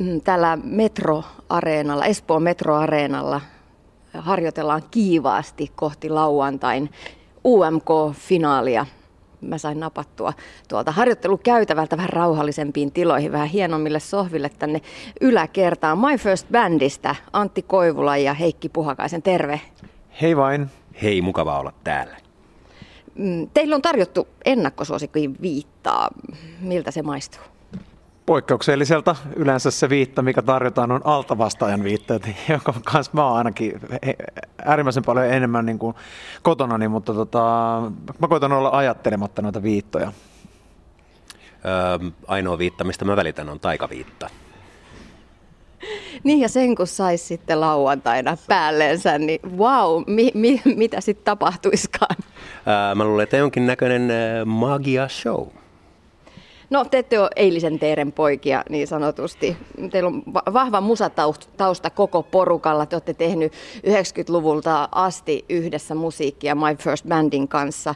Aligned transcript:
mm, 0.00 0.20
tällä 0.20 0.58
metroareenalla, 0.64 2.04
Espoon 2.04 2.42
metroareenalla 2.42 3.40
harjoitellaan 4.18 4.82
kiivaasti 4.90 5.72
kohti 5.74 6.08
lauantain 6.08 6.90
UMK-finaalia. 7.44 8.86
Mä 9.40 9.58
sain 9.58 9.80
napattua 9.80 10.32
tuolta 10.68 10.92
harjoittelukäytävältä 10.92 11.96
vähän 11.96 12.10
rauhallisempiin 12.10 12.92
tiloihin, 12.92 13.32
vähän 13.32 13.48
hienommille 13.48 14.00
sohville 14.00 14.50
tänne 14.58 14.80
yläkertaan. 15.20 15.98
My 15.98 16.18
First 16.18 16.46
Bandista 16.52 17.14
Antti 17.32 17.62
Koivula 17.62 18.16
ja 18.16 18.34
Heikki 18.34 18.68
Puhakaisen, 18.68 19.22
terve. 19.22 19.60
Hei 20.22 20.36
vain. 20.36 20.70
Hei, 21.02 21.22
mukava 21.22 21.58
olla 21.58 21.72
täällä. 21.84 22.16
Mm, 23.14 23.48
teillä 23.54 23.74
on 23.74 23.82
tarjottu 23.82 24.28
ennakkosuosikkiin 24.44 25.36
viittaa. 25.42 26.08
Miltä 26.60 26.90
se 26.90 27.02
maistuu? 27.02 27.42
Poikkeukselliselta 28.26 29.16
yleensä 29.36 29.70
se 29.70 29.88
viitta, 29.88 30.22
mikä 30.22 30.42
tarjotaan, 30.42 30.92
on 30.92 31.00
altavastaajan 31.04 31.84
viitta, 31.84 32.14
jonka 32.48 32.74
kanssa 32.84 33.12
mä 33.14 33.26
oon 33.26 33.36
ainakin 33.36 33.80
äärimmäisen 34.64 35.04
paljon 35.04 35.26
enemmän 35.26 35.66
niin 35.66 35.78
kuin 35.78 35.96
kotonani, 36.42 36.88
mutta 36.88 37.14
tota, 37.14 37.42
mä 38.18 38.28
koitan 38.28 38.52
olla 38.52 38.70
ajattelematta 38.72 39.42
noita 39.42 39.62
viittoja. 39.62 40.12
Öö, 41.64 42.10
ainoa 42.26 42.58
viitta, 42.58 42.84
mistä 42.84 43.04
mä 43.04 43.16
välitän, 43.16 43.48
on 43.48 43.60
taikaviitta. 43.60 44.30
Niin 46.24 46.40
ja 46.40 46.48
sen 46.48 46.76
kun 46.76 46.86
saisi 46.86 47.24
sitten 47.24 47.60
lauantaina 47.60 48.36
päälleensä, 48.48 49.18
niin 49.18 49.40
wow, 49.56 50.02
mi, 50.06 50.30
mi, 50.34 50.62
mitä 50.64 51.00
sitten 51.00 51.24
tapahtuiskaan? 51.24 52.16
Ää, 52.66 52.94
mä 52.94 53.04
luulen, 53.04 53.22
että 53.24 53.36
jonkin 53.36 53.66
näköinen 53.66 54.10
magia 54.48 55.08
show. 55.08 55.46
No 56.70 56.84
te 56.84 56.98
ette 56.98 57.20
ole 57.20 57.30
eilisen 57.36 57.78
teeren 57.78 58.12
poikia 58.12 58.64
niin 58.68 58.86
sanotusti. 58.86 59.56
Teillä 59.90 60.08
on 60.08 60.22
vahva 60.52 60.80
musatausta 60.80 61.90
koko 61.94 62.22
porukalla. 62.22 62.86
Te 62.86 62.96
olette 62.96 63.14
tehnyt 63.14 63.52
90-luvulta 63.76 64.88
asti 64.92 65.44
yhdessä 65.48 65.94
musiikkia 65.94 66.54
My 66.54 66.76
First 66.78 67.06
Bandin 67.08 67.48
kanssa. 67.48 67.94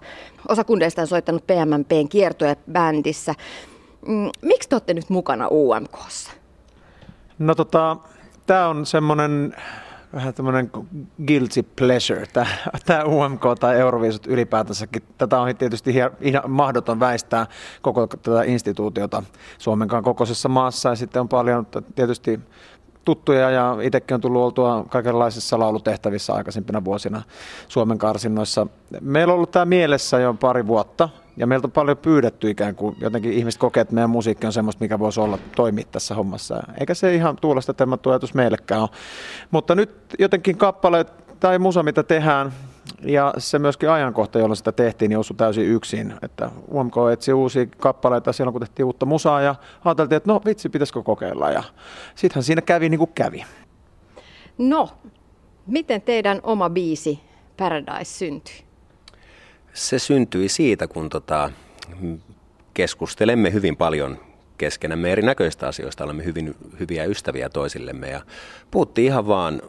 Osa 0.48 0.64
kundeista 0.64 1.02
on 1.02 1.08
soittanut 1.08 1.46
PMMPn 1.46 2.08
kiertuebändissä. 2.08 3.34
Mm, 4.06 4.30
miksi 4.42 4.68
te 4.68 4.74
olette 4.74 4.94
nyt 4.94 5.10
mukana 5.10 5.48
UMKssa? 5.50 6.30
No 7.38 7.54
tota, 7.54 7.96
tämä 8.46 8.68
on 8.68 8.86
semmoinen 8.86 9.56
vähän 10.14 10.34
tämmöinen 10.34 10.70
guilty 11.26 11.62
pleasure, 11.62 12.26
tämä 12.86 13.04
UMK 13.04 13.42
tai 13.60 13.80
Euroviisut 13.80 14.26
ylipäätänsäkin. 14.26 15.02
Tätä 15.18 15.40
on 15.40 15.56
tietysti 15.56 15.94
ihan 16.20 16.50
mahdoton 16.50 17.00
väistää 17.00 17.46
koko 17.82 18.06
tätä 18.06 18.42
instituutiota 18.42 19.22
Suomenkaan 19.58 20.02
kokoisessa 20.02 20.48
maassa 20.48 20.88
ja 20.88 20.94
sitten 20.94 21.20
on 21.20 21.28
paljon 21.28 21.66
tietysti 21.94 22.40
tuttuja 23.04 23.50
ja 23.50 23.76
itsekin 23.82 24.14
on 24.14 24.20
tullut 24.20 24.42
oltua 24.42 24.84
kaikenlaisissa 24.88 25.58
laulutehtävissä 25.58 26.34
aikaisempina 26.34 26.84
vuosina 26.84 27.22
Suomen 27.68 27.98
karsinnoissa. 27.98 28.66
Meillä 29.00 29.32
on 29.32 29.36
ollut 29.36 29.50
tämä 29.50 29.64
mielessä 29.64 30.18
jo 30.18 30.34
pari 30.34 30.66
vuotta 30.66 31.08
ja 31.36 31.46
meiltä 31.46 31.66
on 31.66 31.72
paljon 31.72 31.96
pyydetty 31.96 32.50
ikään 32.50 32.74
kuin, 32.74 32.96
jotenkin 33.00 33.32
ihmiset 33.32 33.60
kokee, 33.60 33.80
että 33.80 33.94
meidän 33.94 34.10
musiikki 34.10 34.46
on 34.46 34.52
semmoista, 34.52 34.84
mikä 34.84 34.98
voisi 34.98 35.20
olla 35.20 35.38
toimia 35.56 35.84
tässä 35.92 36.14
hommassa. 36.14 36.62
Eikä 36.80 36.94
se 36.94 37.14
ihan 37.14 37.36
tuulesta 37.36 37.74
temmattu 37.74 38.10
ajatus 38.10 38.34
meillekään 38.34 38.80
ole. 38.80 38.90
Mutta 39.50 39.74
nyt 39.74 39.90
jotenkin 40.18 40.56
kappale 40.56 41.06
tai 41.40 41.58
musa, 41.58 41.82
mitä 41.82 42.02
tehdään, 42.02 42.52
ja 43.02 43.34
se 43.38 43.58
myöskin 43.58 43.90
ajankohta, 43.90 44.38
jolloin 44.38 44.56
sitä 44.56 44.72
tehtiin, 44.72 45.08
niin 45.08 45.18
osui 45.18 45.36
täysin 45.36 45.66
yksin. 45.66 46.14
Että 46.22 46.50
UMK 46.74 46.94
etsi 47.12 47.32
uusia 47.32 47.66
kappaleita 47.78 48.32
silloin, 48.32 48.52
kun 48.52 48.60
tehtiin 48.60 48.86
uutta 48.86 49.06
musaa 49.06 49.40
ja 49.40 49.54
ajateltiin, 49.84 50.16
että 50.16 50.32
no 50.32 50.40
vitsi, 50.44 50.68
pitäisikö 50.68 51.02
kokeilla. 51.02 51.50
Ja 51.50 51.62
sittenhän 52.14 52.44
siinä 52.44 52.62
kävi 52.62 52.88
niin 52.88 52.98
kuin 52.98 53.12
kävi. 53.14 53.44
No, 54.58 54.88
miten 55.66 56.02
teidän 56.02 56.40
oma 56.42 56.70
biisi 56.70 57.20
Paradise 57.56 58.04
syntyi? 58.04 58.69
Se 59.72 59.98
syntyi 59.98 60.48
siitä, 60.48 60.86
kun 60.86 61.08
tota, 61.08 61.50
keskustelemme 62.74 63.52
hyvin 63.52 63.76
paljon 63.76 64.18
keskenämme 64.58 65.12
erinäköistä 65.12 65.68
asioista, 65.68 66.04
olemme 66.04 66.24
hyvin 66.24 66.54
hyviä 66.80 67.04
ystäviä 67.04 67.48
toisillemme 67.48 68.08
ja 68.08 68.20
puhuttiin 68.70 69.06
ihan 69.06 69.26
vaan 69.26 69.62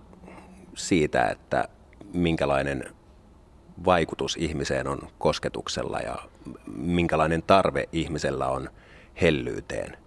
siitä, 0.76 1.28
että 1.28 1.68
minkälainen 2.14 2.84
vaikutus 3.86 4.38
ihmiseen 4.40 4.88
on 4.88 5.00
kosketuksella 5.20 6.00
ja 6.00 6.16
minkälainen 6.76 7.44
tarve 7.48 7.90
ihmisellä 7.92 8.48
on 8.48 8.70
hellyyteen. 9.22 9.98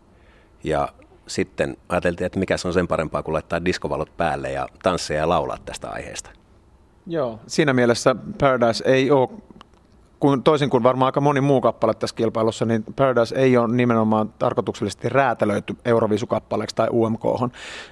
Ja 0.64 0.88
sitten 1.26 1.76
ajateltiin, 1.88 2.26
että 2.26 2.38
mikä 2.38 2.56
se 2.56 2.68
on 2.68 2.74
sen 2.74 2.88
parempaa 2.88 3.22
kuin 3.22 3.32
laittaa 3.32 3.64
diskovalot 3.64 4.16
päälle 4.16 4.52
ja 4.52 4.68
tansseja 4.82 5.20
ja 5.20 5.28
laulaa 5.28 5.58
tästä 5.64 5.88
aiheesta. 5.88 6.30
Joo, 7.06 7.40
siinä 7.46 7.72
mielessä 7.72 8.16
Paradise 8.40 8.84
ei 8.86 9.10
ole 9.10 9.28
kun, 10.24 10.42
toisin 10.42 10.70
kuin 10.70 10.82
varmaan 10.82 11.06
aika 11.06 11.20
moni 11.20 11.40
muu 11.40 11.60
kappale 11.60 11.94
tässä 11.94 12.16
kilpailussa, 12.16 12.64
niin 12.64 12.84
Paradise 12.96 13.34
ei 13.36 13.56
ole 13.56 13.74
nimenomaan 13.74 14.32
tarkoituksellisesti 14.38 15.08
räätälöity 15.08 15.76
Euroviisukappaleeksi 15.84 16.76
tai 16.76 16.88
UMK. 16.92 17.22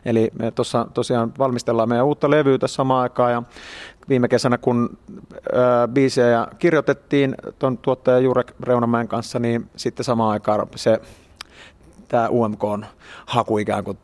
Eli 0.05 0.31
me 0.39 0.51
tuossa 0.51 0.87
tosiaan 0.95 1.33
valmistellaan 1.39 1.89
meidän 1.89 2.07
uutta 2.07 2.31
levyä 2.31 2.59
tässä 2.59 2.75
samaan 2.75 3.03
aikaan 3.03 3.33
ja 3.33 3.43
viime 4.09 4.29
kesänä, 4.29 4.59
kun 4.59 4.99
ää, 5.53 5.89
biisejä 5.89 6.47
kirjoitettiin 6.59 7.35
tuon 7.59 7.79
tuottaja 7.79 8.19
Jurek 8.19 8.53
Reunamäen 8.61 9.09
kanssa, 9.09 9.39
niin 9.39 9.71
sitten 9.77 10.05
samaan 10.05 10.31
aikaan 10.31 10.67
se 10.77 11.01
tämä 12.13 12.29
UMK 12.29 12.65
on 12.65 12.87
haku 13.27 13.59
ikään 13.59 13.85
kuin 13.85 13.99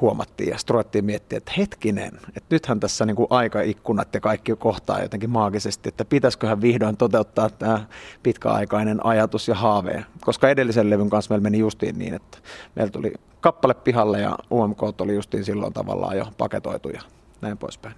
huomattiin 0.00 0.50
ja 0.50 0.58
sitten 0.58 0.74
ruvettiin 0.74 1.04
miettiä, 1.04 1.36
että 1.38 1.52
hetkinen, 1.58 2.12
että 2.28 2.46
nythän 2.50 2.80
tässä 2.80 3.06
niin 3.06 3.16
kuin 3.16 3.26
aikaikkunat 3.30 4.14
ja 4.14 4.20
kaikki 4.20 4.56
kohtaa 4.58 5.02
jotenkin 5.02 5.30
maagisesti, 5.30 5.88
että 5.88 6.04
pitäisiköhän 6.04 6.60
vihdoin 6.60 6.96
toteuttaa 6.96 7.50
tämä 7.50 7.86
pitkäaikainen 8.22 9.06
ajatus 9.06 9.48
ja 9.48 9.54
haave, 9.54 10.04
koska 10.20 10.48
edellisen 10.48 10.90
levyn 10.90 11.10
kanssa 11.10 11.34
meillä 11.34 11.42
meni 11.42 11.58
justiin 11.58 11.98
niin, 11.98 12.14
että 12.14 12.38
meillä 12.74 12.90
tuli 12.90 13.12
kappale 13.40 13.74
pihalle 13.74 14.20
ja 14.20 14.38
UMK 14.50 14.82
oli 15.00 15.14
justiin 15.14 15.44
silloin 15.44 15.72
tavallaan 15.72 16.16
jo 16.16 16.26
paketoitu 16.38 16.88
ja 16.88 17.02
näin 17.40 17.58
poispäin. 17.58 17.94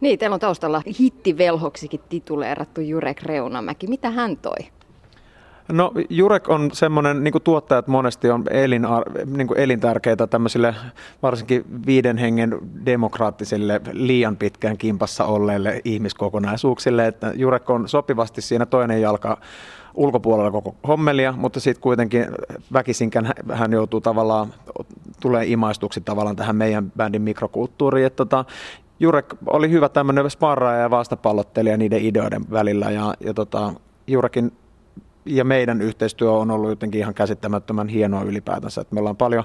Niin, 0.00 0.18
teillä 0.18 0.34
on 0.34 0.40
taustalla 0.40 0.82
hittivelhoksikin 1.00 2.00
tituleerattu 2.08 2.80
Jurek 2.80 3.22
Reunamäki. 3.22 3.86
Mitä 3.86 4.10
hän 4.10 4.36
toi? 4.36 4.81
No 5.72 5.92
Jurek 6.10 6.48
on 6.48 6.70
semmoinen, 6.72 7.24
niin 7.24 7.32
kuin 7.32 7.42
tuottajat 7.42 7.88
monesti 7.88 8.30
on 8.30 8.44
elin, 8.50 8.86
niin 9.36 9.46
kuin 9.46 9.58
elintärkeitä 9.58 10.26
tämmöisille 10.26 10.74
varsinkin 11.22 11.64
viiden 11.86 12.18
hengen 12.18 12.58
demokraattisille 12.86 13.80
liian 13.92 14.36
pitkään 14.36 14.78
kimpassa 14.78 15.24
olleille 15.24 15.80
ihmiskokonaisuuksille, 15.84 17.06
että 17.06 17.32
Jurek 17.36 17.70
on 17.70 17.88
sopivasti 17.88 18.42
siinä 18.42 18.66
toinen 18.66 19.00
jalka 19.00 19.38
ulkopuolella 19.94 20.50
koko 20.50 20.74
hommelia, 20.88 21.34
mutta 21.36 21.60
sitten 21.60 21.82
kuitenkin 21.82 22.26
väkisinkään 22.72 23.32
hän 23.52 23.72
joutuu 23.72 24.00
tavallaan, 24.00 24.54
tulee 25.20 25.46
imaistuksi 25.46 26.00
tavallaan 26.00 26.36
tähän 26.36 26.56
meidän 26.56 26.92
bändin 26.96 27.22
mikrokulttuuriin. 27.22 28.06
Että 28.06 28.16
tota, 28.16 28.44
Jurek 29.00 29.34
oli 29.46 29.70
hyvä 29.70 29.88
tämmöinen 29.88 30.30
sparraaja 30.30 30.80
ja 30.80 30.90
vastapallottelija 30.90 31.76
niiden 31.76 32.04
ideoiden 32.04 32.50
välillä 32.50 32.90
ja, 32.90 33.14
ja 33.20 33.34
tota, 33.34 33.72
Jurekin 34.06 34.52
ja 35.24 35.44
meidän 35.44 35.82
yhteistyö 35.82 36.32
on 36.32 36.50
ollut 36.50 36.70
jotenkin 36.70 36.98
ihan 36.98 37.14
käsittämättömän 37.14 37.88
hienoa 37.88 38.22
ylipäätänsä. 38.22 38.80
Että 38.80 38.94
me 38.94 39.00
ollaan 39.00 39.16
paljon 39.16 39.44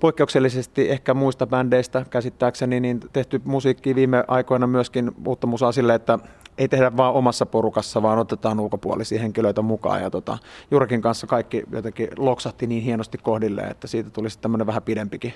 poikkeuksellisesti 0.00 0.90
ehkä 0.90 1.14
muista 1.14 1.46
bändeistä 1.46 2.06
käsittääkseni 2.10 2.80
niin 2.80 3.00
tehty 3.12 3.40
musiikkia 3.44 3.94
viime 3.94 4.24
aikoina 4.28 4.66
myöskin 4.66 5.10
uutta 5.26 5.46
musaa 5.46 5.72
sille, 5.72 5.94
että 5.94 6.18
ei 6.58 6.68
tehdä 6.68 6.96
vaan 6.96 7.14
omassa 7.14 7.46
porukassa, 7.46 8.02
vaan 8.02 8.18
otetaan 8.18 8.60
ulkopuolisia 8.60 9.20
henkilöitä 9.20 9.62
mukaan. 9.62 10.02
Ja 10.02 10.10
tota, 10.10 10.38
Jurkin 10.70 11.02
kanssa 11.02 11.26
kaikki 11.26 11.62
jotenkin 11.72 12.08
loksahti 12.18 12.66
niin 12.66 12.82
hienosti 12.82 13.18
kohdille, 13.18 13.62
että 13.62 13.86
siitä 13.86 14.10
tuli 14.10 14.30
sitten 14.30 14.42
tämmöinen 14.42 14.66
vähän 14.66 14.82
pidempikin, 14.82 15.34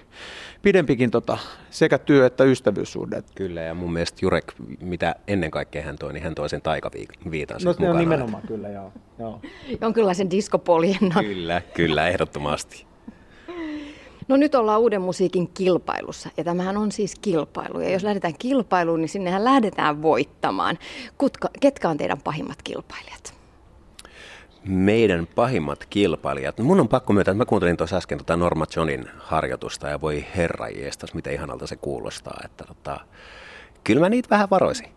pidempikin 0.62 1.10
tota, 1.10 1.38
sekä 1.70 1.98
työ- 1.98 2.26
että 2.26 2.44
ystävyyssuhde. 2.44 3.22
Kyllä, 3.34 3.60
ja 3.60 3.74
mun 3.74 3.92
mielestä 3.92 4.18
Jurek, 4.22 4.52
mitä 4.80 5.14
ennen 5.28 5.50
kaikkea 5.50 5.82
hän 5.82 5.96
toi, 5.98 6.12
niin 6.12 6.22
hän 6.22 6.34
toi 6.34 6.48
sen 6.48 6.62
taikaviitan 6.62 7.60
No 7.64 7.74
mukana. 7.78 7.98
nimenomaan, 7.98 8.42
kyllä, 8.46 8.68
joo. 8.68 8.92
joo. 9.18 9.40
Jonkinlaisen 9.80 10.30
diskopoljennan. 10.30 11.24
Kyllä, 11.34 11.62
kyllä, 11.74 12.08
ehdottomasti. 12.08 12.86
No 14.28 14.36
nyt 14.36 14.54
ollaan 14.54 14.80
uuden 14.80 15.02
musiikin 15.02 15.48
kilpailussa 15.48 16.30
ja 16.36 16.44
tämähän 16.44 16.76
on 16.76 16.92
siis 16.92 17.14
kilpailu. 17.22 17.80
Ja 17.80 17.90
jos 17.90 18.02
lähdetään 18.02 18.34
kilpailuun, 18.38 19.00
niin 19.00 19.08
sinnehän 19.08 19.44
lähdetään 19.44 20.02
voittamaan. 20.02 20.78
Kutka, 21.18 21.48
ketkä 21.60 21.88
on 21.88 21.96
teidän 21.96 22.20
pahimmat 22.24 22.62
kilpailijat? 22.62 23.34
Meidän 24.64 25.26
pahimmat 25.34 25.86
kilpailijat. 25.90 26.58
Mun 26.58 26.80
on 26.80 26.88
pakko 26.88 27.12
myöntää, 27.12 27.32
että 27.32 27.38
mä 27.38 27.44
kuuntelin 27.44 27.76
tuossa 27.76 27.96
äsken 27.96 28.18
tota 28.18 28.36
Norma 28.36 28.66
Johnin 28.76 29.04
harjoitusta 29.18 29.88
ja 29.88 30.00
voi 30.00 30.24
herra 30.36 30.68
jeestas, 30.68 31.14
miten 31.14 31.32
ihanalta 31.34 31.66
se 31.66 31.76
kuulostaa. 31.76 32.40
Että 32.44 32.64
tota, 32.64 33.00
kyllä 33.84 34.00
mä 34.00 34.08
niitä 34.08 34.30
vähän 34.30 34.50
varoisin. 34.50 34.88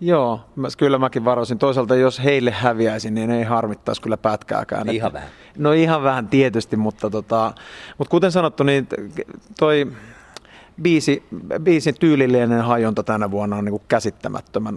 Joo, 0.00 0.40
mä, 0.56 0.68
kyllä 0.78 0.98
mäkin 0.98 1.24
varoisin. 1.24 1.58
Toisaalta 1.58 1.96
jos 1.96 2.24
heille 2.24 2.50
häviäisi, 2.50 3.10
niin 3.10 3.30
ei 3.30 3.44
harmittaisi 3.44 4.02
kyllä 4.02 4.16
pätkääkään. 4.16 4.88
Ihan 4.90 5.12
vähän. 5.12 5.28
No 5.58 5.72
ihan 5.72 6.02
vähän 6.02 6.28
tietysti, 6.28 6.76
mutta, 6.76 7.10
tota, 7.10 7.52
mutta 7.98 8.10
kuten 8.10 8.32
sanottu, 8.32 8.62
niin 8.62 8.88
toi 9.58 9.92
biisi, 10.82 11.22
biisin 11.62 11.94
tyylillinen 12.00 12.64
hajonta 12.64 13.02
tänä 13.02 13.30
vuonna 13.30 13.56
on 13.56 13.64
niin 13.64 13.72
kuin 13.72 13.82
käsittämättömän 13.88 14.76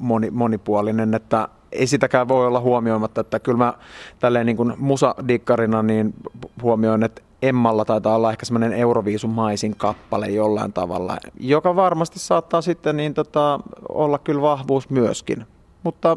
moni, 0.00 0.30
monipuolinen, 0.30 1.14
että 1.14 1.48
ei 1.72 1.86
sitäkään 1.86 2.28
voi 2.28 2.46
olla 2.46 2.60
huomioimatta, 2.60 3.20
että 3.20 3.40
kyllä 3.40 3.58
mä 3.58 3.74
tälleen 4.18 4.46
niin 4.46 4.56
kuin 4.56 4.74
musadikkarina 4.76 5.82
niin 5.82 6.14
huomioin, 6.62 7.02
että 7.02 7.22
Emmalla 7.42 7.84
taitaa 7.84 8.14
olla 8.14 8.30
ehkä 8.30 8.46
semmoinen 8.46 8.72
Euroviisumaisin 8.72 9.76
kappale 9.76 10.26
jollain 10.26 10.72
tavalla, 10.72 11.16
joka 11.40 11.76
varmasti 11.76 12.18
saattaa 12.18 12.62
sitten 12.62 12.96
niin 12.96 13.14
tota, 13.14 13.60
olla 13.88 14.18
kyllä 14.18 14.42
vahvuus 14.42 14.90
myöskin. 14.90 15.46
Mutta 15.82 16.16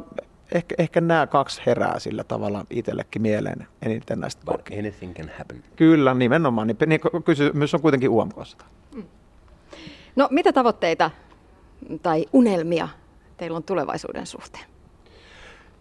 ehkä, 0.52 0.76
ehkä 0.78 1.02
nämä 1.02 1.28
kaksi 1.28 1.62
herää 1.66 2.00
sillä 2.00 2.24
tavalla 2.24 2.66
itsellekin 2.70 3.22
mieleen 3.22 3.68
eniten 3.82 4.20
näistä. 4.20 4.46
But 4.46 4.62
anything 4.80 5.14
can 5.14 5.32
happen. 5.38 5.64
Kyllä, 5.76 6.14
nimenomaan. 6.14 6.68
Niin, 6.68 6.78
niin 6.86 7.02
kysymys 7.26 7.74
on 7.74 7.82
kuitenkin 7.82 8.10
UMKssa. 8.10 8.58
Mm. 8.96 9.04
No 10.16 10.28
mitä 10.32 10.54
tavoitteita 10.54 11.12
tai 12.02 12.26
unelmia 12.34 12.88
teillä 13.38 13.58
on 13.58 13.64
tulevaisuuden 13.64 14.26
suhteen? 14.26 14.66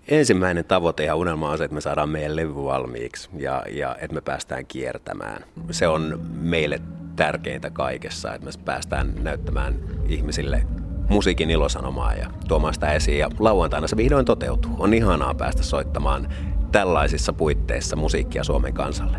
Ensimmäinen 0.08 0.64
tavoite 0.64 1.05
ja 1.05 1.14
unelma 1.14 1.50
on 1.50 1.58
se, 1.58 1.64
että 1.64 1.75
me 1.75 1.81
saadaan 1.81 2.08
meidän 2.08 2.37
levy 2.37 2.55
valmiiksi 2.55 3.31
ja, 3.37 3.62
ja 3.70 3.96
että 4.00 4.14
me 4.14 4.20
päästään 4.20 4.66
kiertämään. 4.66 5.44
Se 5.70 5.88
on 5.88 6.20
meille 6.40 6.81
tärkeintä 7.16 7.70
kaikessa, 7.70 8.34
että 8.34 8.46
me 8.46 8.52
päästään 8.64 9.12
näyttämään 9.22 9.75
ihmisille 10.06 10.66
musiikin 11.08 11.50
ilosanomaa 11.50 12.14
ja 12.14 12.31
tuomaan 12.49 12.75
sitä 12.75 12.93
esiin. 12.93 13.19
Ja 13.19 13.31
lauantaina 13.38 13.88
se 13.88 13.96
vihdoin 13.96 14.25
toteutuu. 14.25 14.76
On 14.78 14.94
ihanaa 14.94 15.34
päästä 15.34 15.62
soittamaan 15.62 16.28
tällaisissa 16.72 17.32
puitteissa 17.32 17.96
musiikkia 17.96 18.44
Suomen 18.44 18.75
kansalle. 18.75 19.19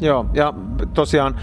Joo, 0.00 0.26
ja 0.34 0.54
tosiaan 0.94 1.40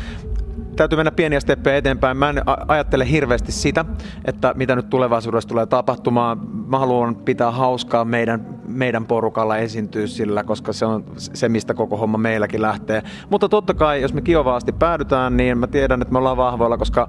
täytyy 0.77 0.95
mennä 0.95 1.11
pieniä 1.11 1.39
steppejä 1.39 1.77
eteenpäin. 1.77 2.17
Mä 2.17 2.29
en 2.29 2.41
ajattele 2.67 3.09
hirveästi 3.09 3.51
sitä, 3.51 3.85
että 4.25 4.53
mitä 4.55 4.75
nyt 4.75 4.89
tulevaisuudessa 4.89 5.49
tulee 5.49 5.65
tapahtumaan. 5.65 6.39
Mä 6.67 6.79
haluan 6.79 7.15
pitää 7.15 7.51
hauskaa 7.51 8.05
meidän, 8.05 8.59
meidän 8.67 9.05
porukalla 9.05 9.57
esiintyä 9.57 10.07
sillä, 10.07 10.43
koska 10.43 10.73
se 10.73 10.85
on 10.85 11.03
se, 11.17 11.49
mistä 11.49 11.73
koko 11.73 11.97
homma 11.97 12.17
meilläkin 12.17 12.61
lähtee. 12.61 13.03
Mutta 13.29 13.49
totta 13.49 13.73
kai, 13.73 14.01
jos 14.01 14.13
me 14.13 14.21
kiovaasti 14.21 14.71
päädytään, 14.71 15.37
niin 15.37 15.57
mä 15.57 15.67
tiedän, 15.67 16.01
että 16.01 16.11
me 16.11 16.17
ollaan 16.17 16.37
vahvoilla, 16.37 16.77
koska 16.77 17.07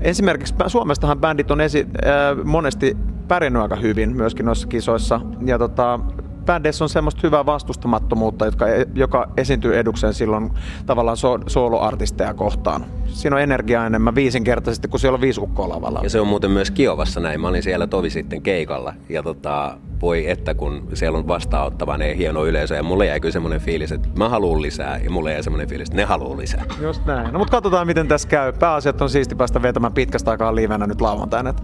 Esimerkiksi 0.00 0.54
Suomestahan 0.66 1.20
bändit 1.20 1.50
on 1.50 1.60
esi- 1.60 1.86
äh, 2.06 2.44
monesti 2.44 2.96
pärjännyt 3.28 3.62
aika 3.62 3.76
hyvin 3.76 4.16
myöskin 4.16 4.46
noissa 4.46 4.68
kisoissa. 4.68 5.20
Ja 5.46 5.58
tota, 5.58 6.00
bändeissä 6.46 6.84
on 6.84 6.88
semmoista 6.88 7.20
hyvää 7.22 7.46
vastustamattomuutta, 7.46 8.44
jotka, 8.44 8.68
e, 8.68 8.86
joka 8.94 9.28
esiintyy 9.36 9.78
edukseen 9.78 10.14
silloin 10.14 10.50
tavallaan 10.86 11.16
so, 11.16 11.38
soloartisteja 11.46 12.34
kohtaan. 12.34 12.84
Siinä 13.06 13.36
on 13.36 13.42
energiaa 13.42 13.86
enemmän 13.86 14.14
viisinkertaisesti, 14.14 14.88
kun 14.88 15.00
siellä 15.00 15.14
on 15.14 15.20
viisi 15.20 15.40
ukkoa 15.40 15.68
lavalla. 15.68 16.00
Ja 16.02 16.10
se 16.10 16.20
on 16.20 16.26
muuten 16.26 16.50
myös 16.50 16.70
Kiovassa 16.70 17.20
näin. 17.20 17.40
Mä 17.40 17.48
olin 17.48 17.62
siellä 17.62 17.86
tovi 17.86 18.10
sitten 18.10 18.42
keikalla. 18.42 18.94
Ja 19.08 19.22
tota, 19.22 19.78
voi 20.00 20.30
että 20.30 20.54
kun 20.54 20.88
siellä 20.94 21.18
on 21.18 21.28
vastaanottava 21.28 21.98
ne 21.98 22.16
hieno 22.16 22.46
yleisö. 22.46 22.74
Ja 22.74 22.82
mulle 22.82 23.06
jäi 23.06 23.20
kyllä 23.20 23.32
semmoinen 23.32 23.60
fiilis, 23.60 23.92
että 23.92 24.08
mä 24.16 24.28
haluan 24.28 24.62
lisää. 24.62 24.98
Ja 24.98 25.10
mulle 25.10 25.32
jäi 25.32 25.42
semmoinen 25.42 25.68
fiilis, 25.68 25.88
että 25.88 25.96
ne 25.96 26.04
haluaa 26.04 26.36
lisää. 26.36 26.64
Just 26.82 27.06
näin. 27.06 27.32
No 27.32 27.38
mutta 27.38 27.50
katsotaan 27.50 27.86
miten 27.86 28.08
tässä 28.08 28.28
käy. 28.28 28.52
Pääasiat 28.52 29.02
on 29.02 29.10
siisti 29.10 29.34
päästä 29.34 29.62
vetämään 29.62 29.92
pitkästä 29.92 30.30
aikaa 30.30 30.54
livenä 30.54 30.86
nyt 30.86 31.00
lauantaina. 31.00 31.54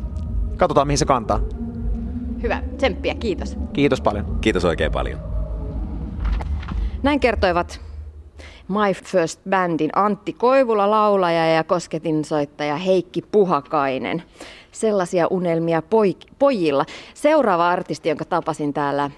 Katsotaan 0.57 0.87
mihin 0.87 0.99
se 0.99 1.05
kantaa. 1.05 1.41
Hyvä, 2.43 2.63
tsemppiä, 2.77 3.15
kiitos. 3.15 3.57
Kiitos 3.73 4.01
paljon. 4.01 4.39
Kiitos 4.41 4.65
oikein 4.65 4.93
paljon. 4.93 5.21
Näin 7.03 7.21
kertoivat 7.21 7.81
My 8.69 8.95
First 9.05 9.41
Bandin 9.51 9.91
Antti 9.97 10.33
Koivula 10.33 10.91
laulaja 10.91 11.47
ja 11.47 11.65
kosketinsoittaja 11.65 12.77
Heikki 12.77 13.23
Puhakainen. 13.23 14.23
Sellaisia 14.73 15.27
unelmia 15.31 15.81
poik- 15.81 16.35
pojilla. 16.39 16.85
Seuraava 17.15 17.71
artisti, 17.71 18.09
jonka 18.09 18.25
tapasin 18.25 18.73
täällä 18.73 19.05
äh, 19.05 19.11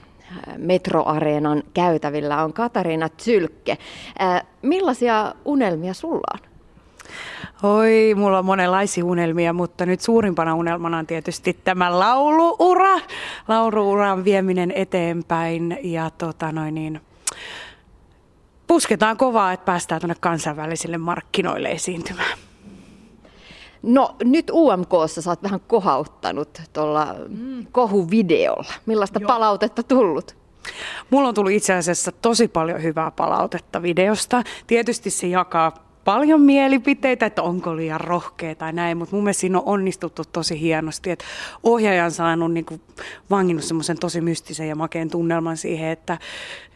Metroareenan 0.58 1.62
käytävillä 1.74 2.44
on 2.44 2.52
Katariina 2.52 3.08
Tsylkke. 3.08 3.78
Äh, 4.22 4.42
millaisia 4.62 5.34
unelmia 5.44 5.94
sulla 5.94 6.34
on? 6.34 6.51
Oi, 7.62 8.14
mulla 8.16 8.38
on 8.38 8.44
monenlaisia 8.44 9.04
unelmia, 9.04 9.52
mutta 9.52 9.86
nyt 9.86 10.00
suurimpana 10.00 10.54
unelmana 10.54 10.98
on 10.98 11.06
tietysti 11.06 11.58
tämä 11.64 11.98
lauluura. 11.98 13.00
Lauluuran 13.48 14.24
vieminen 14.24 14.72
eteenpäin 14.74 15.78
ja 15.82 16.10
tota 16.10 16.52
noin 16.52 16.74
niin, 16.74 17.00
pusketaan 18.66 19.16
kovaa, 19.16 19.52
että 19.52 19.64
päästään 19.64 20.00
tuonne 20.00 20.16
kansainvälisille 20.20 20.98
markkinoille 20.98 21.68
esiintymään. 21.68 22.38
No 23.82 24.16
nyt 24.24 24.50
UMKssa 24.50 25.22
sä 25.22 25.30
oot 25.30 25.42
vähän 25.42 25.60
kohauttanut 25.66 26.62
tuolla 26.72 27.14
mm. 27.28 27.66
kohuvideolla. 27.72 28.72
Millaista 28.86 29.20
Joo. 29.20 29.28
palautetta 29.28 29.82
tullut? 29.82 30.36
Mulla 31.10 31.28
on 31.28 31.34
tullut 31.34 31.52
itse 31.52 31.74
asiassa 31.74 32.12
tosi 32.12 32.48
paljon 32.48 32.82
hyvää 32.82 33.10
palautetta 33.10 33.82
videosta. 33.82 34.42
Tietysti 34.66 35.10
se 35.10 35.26
jakaa 35.26 35.81
paljon 36.04 36.40
mielipiteitä, 36.40 37.26
että 37.26 37.42
onko 37.42 37.76
liian 37.76 38.00
rohkea 38.00 38.54
tai 38.54 38.72
näin, 38.72 38.98
mutta 38.98 39.16
mun 39.16 39.24
mielestä 39.24 39.40
siinä 39.40 39.58
on 39.58 39.64
onnistuttu 39.66 40.22
tosi 40.32 40.60
hienosti, 40.60 41.10
että 41.10 41.24
ohjaaja 41.62 42.04
on 42.04 42.10
saanut 42.10 42.52
niin 42.52 42.64
kuin, 42.64 42.80
vanginnut 43.30 43.64
semmoisen 43.64 43.98
tosi 43.98 44.20
mystisen 44.20 44.68
ja 44.68 44.76
makeen 44.76 45.10
tunnelman 45.10 45.56
siihen, 45.56 45.88
että, 45.88 46.18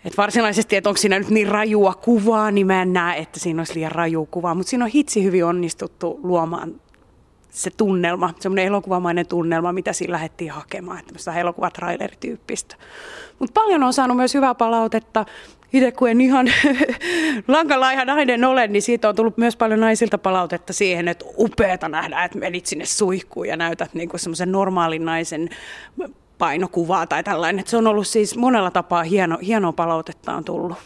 että 0.05 0.17
varsinaisesti, 0.17 0.77
että 0.77 0.91
onko 0.91 0.97
siinä 0.97 1.19
nyt 1.19 1.31
niin 1.31 1.49
rajua 1.49 1.95
kuvaa, 1.95 2.51
niin 2.51 2.67
mä 2.67 2.83
en 2.83 2.93
näe, 2.93 3.19
että 3.19 3.41
siinä 3.41 3.61
olisi 3.61 3.75
liian 3.75 3.93
raju 3.93 4.29
kuvaa, 4.31 4.55
mutta 4.55 4.71
siinä 4.71 4.85
on 4.85 4.91
hitsi 4.91 5.25
hyvin 5.25 5.45
onnistuttu 5.45 6.21
luomaan 6.23 6.75
se 7.57 7.71
tunnelma, 7.77 8.35
semmoinen 8.41 8.67
elokuvamainen 8.67 9.27
tunnelma, 9.27 9.73
mitä 9.73 9.93
siinä 9.93 10.13
lähdettiin 10.13 10.51
hakemaan, 10.51 10.99
että 10.99 11.09
tämmöistä 11.09 11.41
elokuvatrailerityyppistä. 11.41 12.77
Mutta 13.39 13.61
paljon 13.61 13.83
on 13.83 13.93
saanut 13.93 14.17
myös 14.17 14.35
hyvää 14.35 14.55
palautetta 14.55 15.27
itse 15.73 15.93
kun 15.93 16.11
en 16.11 16.21
ihan 16.21 16.47
lankalaiha 17.49 18.05
nainen 18.05 18.45
ole, 18.45 18.67
niin 18.67 18.83
siitä 18.83 19.09
on 19.09 19.15
tullut 19.17 19.39
myös 19.39 19.57
paljon 19.57 19.81
naisilta 19.81 20.19
palautetta 20.19 20.73
siihen, 20.73 21.09
että 21.09 21.25
upeata 21.39 21.89
nähdä, 21.89 22.25
että 22.25 22.39
menit 22.39 22.67
sinne 22.67 22.87
suihkuun 22.87 23.49
ja 23.49 23.57
näytät 23.57 23.95
niin 23.95 24.09
kuin 24.09 24.21
semmoisen 24.21 24.53
normaalin 24.53 25.05
naisen 25.05 25.49
painokuvaa 26.39 27.07
tai 27.07 27.23
tällainen. 27.23 27.61
Että 27.61 27.71
se 27.71 27.77
on 27.77 27.87
ollut 27.87 28.07
siis 28.07 28.37
monella 28.37 28.71
tapaa 28.71 29.03
hieno, 29.03 29.39
hienoa 29.43 29.73
palautetta 29.73 30.35
on 30.35 30.45
tullut. 30.45 30.77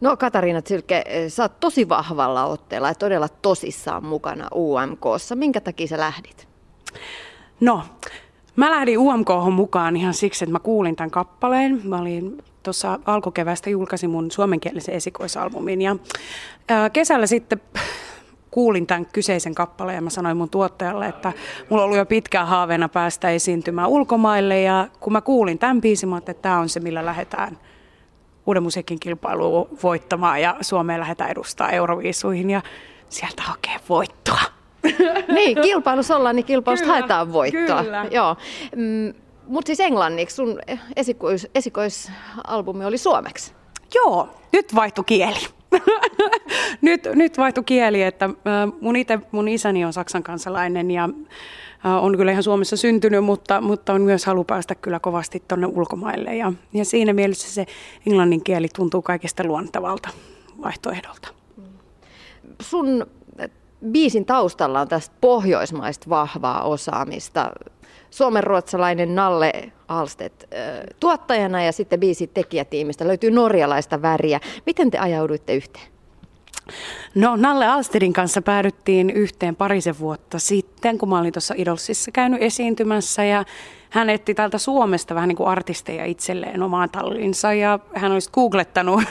No 0.00 0.16
Katariina 0.16 0.62
Tsylke, 0.62 1.04
sä 1.28 1.42
oot 1.42 1.60
tosi 1.60 1.88
vahvalla 1.88 2.44
otteella 2.44 2.88
ja 2.88 2.94
todella 2.94 3.28
tosissaan 3.28 4.04
mukana 4.04 4.48
UMKssa. 4.54 5.36
Minkä 5.36 5.60
takia 5.60 5.86
sä 5.86 5.98
lähdit? 5.98 6.48
No, 7.60 7.82
mä 8.56 8.70
lähdin 8.70 8.98
UMK 8.98 9.28
mukaan 9.52 9.96
ihan 9.96 10.14
siksi, 10.14 10.44
että 10.44 10.52
mä 10.52 10.58
kuulin 10.58 10.96
tämän 10.96 11.10
kappaleen. 11.10 11.80
Mä 11.84 11.98
olin 11.98 12.42
tuossa 12.62 12.98
alkukevästä 13.04 13.70
julkaisin 13.70 14.10
mun 14.10 14.30
suomenkielisen 14.30 14.94
esikoisalbumin 14.94 15.82
ja 15.82 15.96
ää, 16.68 16.90
kesällä 16.90 17.26
sitten 17.26 17.60
kuulin 18.50 18.86
tämän 18.86 19.06
kyseisen 19.06 19.54
kappaleen 19.54 19.96
ja 19.96 20.02
mä 20.02 20.10
sanoin 20.10 20.36
mun 20.36 20.50
tuottajalle, 20.50 21.06
että 21.06 21.32
mulla 21.68 21.82
on 21.82 21.84
ollut 21.84 21.98
jo 21.98 22.06
pitkään 22.06 22.46
haaveena 22.46 22.88
päästä 22.88 23.30
esiintymään 23.30 23.88
ulkomaille 23.88 24.60
ja 24.60 24.88
kun 25.00 25.12
mä 25.12 25.20
kuulin 25.20 25.58
tämän 25.58 25.80
biisin, 25.80 26.08
mä 26.08 26.18
että 26.18 26.34
tämä 26.34 26.58
on 26.58 26.68
se, 26.68 26.80
millä 26.80 27.04
lähdetään 27.04 27.58
uuden 28.46 28.62
musiikin 28.62 29.00
kilpailuun 29.00 29.78
voittamaan 29.82 30.42
ja 30.42 30.56
Suomeen 30.60 31.00
lähdetään 31.00 31.30
edustaa 31.30 31.70
Euroviisuihin 31.70 32.50
ja 32.50 32.62
sieltä 33.08 33.42
hakee 33.42 33.76
voittoa. 33.88 34.40
Niin, 35.34 35.60
kilpailussa 35.62 36.16
ollaan, 36.16 36.36
niin 36.36 36.46
kilpailusta 36.46 36.84
kyllä, 36.84 36.98
haetaan 36.98 37.32
voittoa. 37.32 37.84
Kyllä. 37.84 38.06
Joo. 38.10 38.36
Mm, 38.76 39.14
mutta 39.52 39.66
siis 39.66 39.80
englanniksi 39.80 40.36
sun 40.36 40.58
esikois, 40.96 41.46
esikoisalbumi 41.54 42.84
oli 42.84 42.98
suomeksi. 42.98 43.52
Joo, 43.94 44.28
nyt 44.52 44.74
vaihtui 44.74 45.04
kieli. 45.04 45.38
nyt, 46.80 47.08
nyt 47.14 47.38
vaihtui 47.38 47.64
kieli, 47.64 48.02
että 48.02 48.30
mun, 48.80 48.96
ite, 48.96 49.18
mun 49.32 49.48
isäni 49.48 49.84
on 49.84 49.92
Saksan 49.92 50.22
kansalainen 50.22 50.90
ja 50.90 51.08
on 52.00 52.16
kyllä 52.16 52.30
ihan 52.32 52.42
Suomessa 52.42 52.76
syntynyt, 52.76 53.24
mutta, 53.24 53.60
mutta 53.60 53.92
on 53.92 54.02
myös 54.02 54.24
halu 54.24 54.44
päästä 54.44 54.74
kyllä 54.74 55.00
kovasti 55.00 55.42
tuonne 55.48 55.66
ulkomaille. 55.66 56.36
Ja, 56.36 56.52
ja 56.74 56.84
siinä 56.84 57.12
mielessä 57.12 57.54
se 57.54 57.66
englannin 58.06 58.44
kieli 58.44 58.68
tuntuu 58.76 59.02
kaikista 59.02 59.44
luontavalta 59.44 60.08
vaihtoehdolta. 60.62 61.28
Sun 62.60 63.06
biisin 63.90 64.24
taustalla 64.24 64.80
on 64.80 64.88
tästä 64.88 65.14
pohjoismaista 65.20 66.10
vahvaa 66.10 66.62
osaamista 66.62 67.50
suomenruotsalainen 68.12 69.14
Nalle 69.14 69.72
Alstedt 69.88 70.44
tuottajana 71.00 71.64
ja 71.64 71.72
sitten 71.72 72.00
biisit 72.00 72.34
tekijätiimistä 72.34 73.08
löytyy 73.08 73.30
norjalaista 73.30 74.02
väriä. 74.02 74.40
Miten 74.66 74.90
te 74.90 74.98
ajauduitte 74.98 75.54
yhteen? 75.54 75.86
No 77.14 77.36
Nalle 77.36 77.66
Alsterin 77.66 78.12
kanssa 78.12 78.42
päädyttiin 78.42 79.10
yhteen 79.10 79.56
parisen 79.56 79.98
vuotta 79.98 80.38
sitten, 80.38 80.98
kun 80.98 81.08
mä 81.08 81.18
olin 81.18 81.32
tuossa 81.32 81.54
Idolsissa 81.56 82.10
käynyt 82.10 82.42
esiintymässä 82.42 83.24
ja 83.24 83.44
hän 83.90 84.10
etti 84.10 84.34
täältä 84.34 84.58
Suomesta 84.58 85.14
vähän 85.14 85.28
niin 85.28 85.36
kuin 85.36 85.48
artisteja 85.48 86.04
itselleen 86.04 86.62
omaan 86.62 86.90
talliinsa 86.90 87.52
ja 87.52 87.78
hän 87.94 88.12
olisi 88.12 88.30
googlettanut 88.30 89.02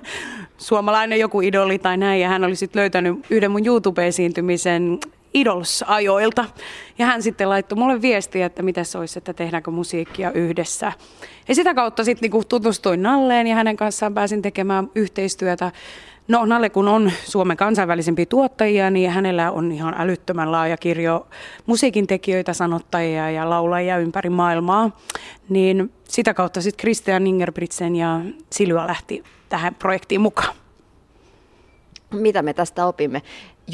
suomalainen 0.58 1.20
joku 1.20 1.40
idoli 1.40 1.78
tai 1.78 1.96
näin 1.96 2.20
ja 2.20 2.28
hän 2.28 2.44
oli 2.44 2.56
sitten 2.56 2.80
löytänyt 2.80 3.26
yhden 3.30 3.50
mun 3.50 3.66
YouTube-esiintymisen 3.66 4.98
Idols-ajoilta. 5.34 6.44
Ja 6.98 7.06
hän 7.06 7.22
sitten 7.22 7.48
laittoi 7.48 7.78
mulle 7.78 8.02
viestiä, 8.02 8.46
että 8.46 8.62
mitä 8.62 8.84
se 8.84 8.98
olisi, 8.98 9.18
että 9.18 9.32
tehdäänkö 9.32 9.70
musiikkia 9.70 10.32
yhdessä. 10.32 10.92
Ja 11.48 11.54
sitä 11.54 11.74
kautta 11.74 12.04
sitten 12.04 12.22
niinku 12.22 12.44
tutustuin 12.44 13.02
Nalleen 13.02 13.46
ja 13.46 13.54
hänen 13.54 13.76
kanssaan 13.76 14.14
pääsin 14.14 14.42
tekemään 14.42 14.90
yhteistyötä. 14.94 15.72
No 16.28 16.44
Nalle 16.44 16.70
kun 16.70 16.88
on 16.88 17.12
Suomen 17.24 17.56
kansainvälisempiä 17.56 18.26
tuottajia, 18.26 18.90
niin 18.90 19.10
hänellä 19.10 19.50
on 19.50 19.72
ihan 19.72 19.94
älyttömän 19.98 20.52
laaja 20.52 20.76
kirjo 20.76 21.26
musiikin 21.66 22.06
tekijöitä, 22.06 22.52
sanottajia 22.52 23.30
ja 23.30 23.50
laulajia 23.50 23.98
ympäri 23.98 24.30
maailmaa. 24.30 24.90
Niin 25.48 25.92
sitä 26.08 26.34
kautta 26.34 26.60
sitten 26.60 26.80
Christian 26.80 27.26
Ingerbritsen 27.26 27.96
ja 27.96 28.20
Silvia 28.50 28.86
lähti 28.86 29.24
tähän 29.48 29.74
projektiin 29.74 30.20
mukaan. 30.20 30.54
Mitä 32.10 32.42
me 32.42 32.54
tästä 32.54 32.86
opimme? 32.86 33.22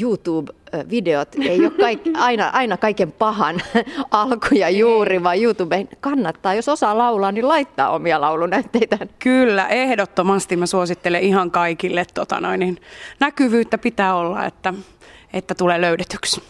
YouTube-videot 0.01 1.35
ei 1.41 1.59
ole 1.59 1.69
kaik, 1.69 2.01
aina, 2.17 2.49
aina 2.49 2.77
kaiken 2.77 3.11
pahan 3.11 3.61
alkuja 4.11 4.69
juuri, 4.69 5.23
vaan 5.23 5.41
YouTube 5.41 5.87
kannattaa, 5.99 6.53
jos 6.53 6.69
osaa 6.69 6.97
laulaa, 6.97 7.31
niin 7.31 7.47
laittaa 7.47 7.89
omia 7.89 8.21
laulunäytteitä. 8.21 8.97
Kyllä, 9.19 9.67
ehdottomasti 9.67 10.55
mä 10.55 10.65
suosittelen 10.65 11.21
ihan 11.21 11.51
kaikille. 11.51 12.05
Tota 12.13 12.39
noin, 12.41 12.59
niin 12.59 12.81
näkyvyyttä 13.19 13.77
pitää 13.77 14.15
olla, 14.15 14.45
että, 14.45 14.73
että 15.33 15.55
tulee 15.55 15.81
löydetyksi. 15.81 16.43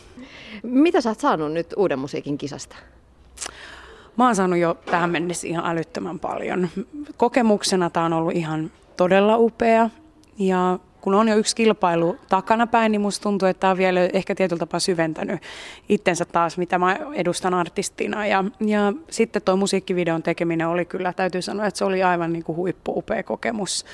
Mitä 0.64 1.02
sä 1.02 1.10
oot 1.10 1.20
saanut 1.20 1.54
nyt 1.54 1.74
uuden 1.78 2.00
musiikin 2.00 2.38
kisasta? 2.38 2.76
Mä 4.18 4.26
oon 4.26 4.36
saanut 4.36 4.60
jo 4.60 4.78
tähän 4.92 5.10
mennessä 5.10 5.48
ihan 5.48 5.66
älyttömän 5.66 6.20
paljon. 6.20 6.70
Kokemuksena 7.18 7.90
tämä 7.90 8.06
on 8.06 8.14
ollut 8.14 8.36
ihan 8.36 8.72
todella 8.98 9.38
upea 9.38 9.90
ja 10.40 10.80
kun 11.02 11.14
on 11.14 11.28
jo 11.28 11.36
yksi 11.36 11.56
kilpailu 11.56 12.18
takana 12.30 12.68
päin, 12.68 12.92
niin 12.92 13.02
musta 13.02 13.24
tuntuu, 13.24 13.48
että 13.48 13.60
tämä 13.60 13.72
on 13.72 13.78
vielä 13.78 14.00
ehkä 14.14 14.36
tietyllä 14.36 14.60
tapaa 14.60 14.80
syventänyt 14.80 15.42
itsensä 15.90 16.26
taas, 16.26 16.58
mitä 16.58 16.80
mä 16.80 16.98
edustan 17.14 17.54
artistina. 17.54 18.26
Ja, 18.26 18.44
ja 18.60 18.94
sitten 19.10 19.42
tuo 19.42 19.56
musiikkivideon 19.56 20.24
tekeminen 20.24 20.68
oli 20.68 20.86
kyllä, 20.86 21.14
täytyy 21.14 21.42
sanoa, 21.42 21.66
että 21.66 21.78
se 21.78 21.86
oli 21.86 22.04
aivan 22.04 22.34
niin 22.34 22.44
kuin 22.44 22.56
huippu-upea 22.56 23.24
kokemus. 23.24 23.86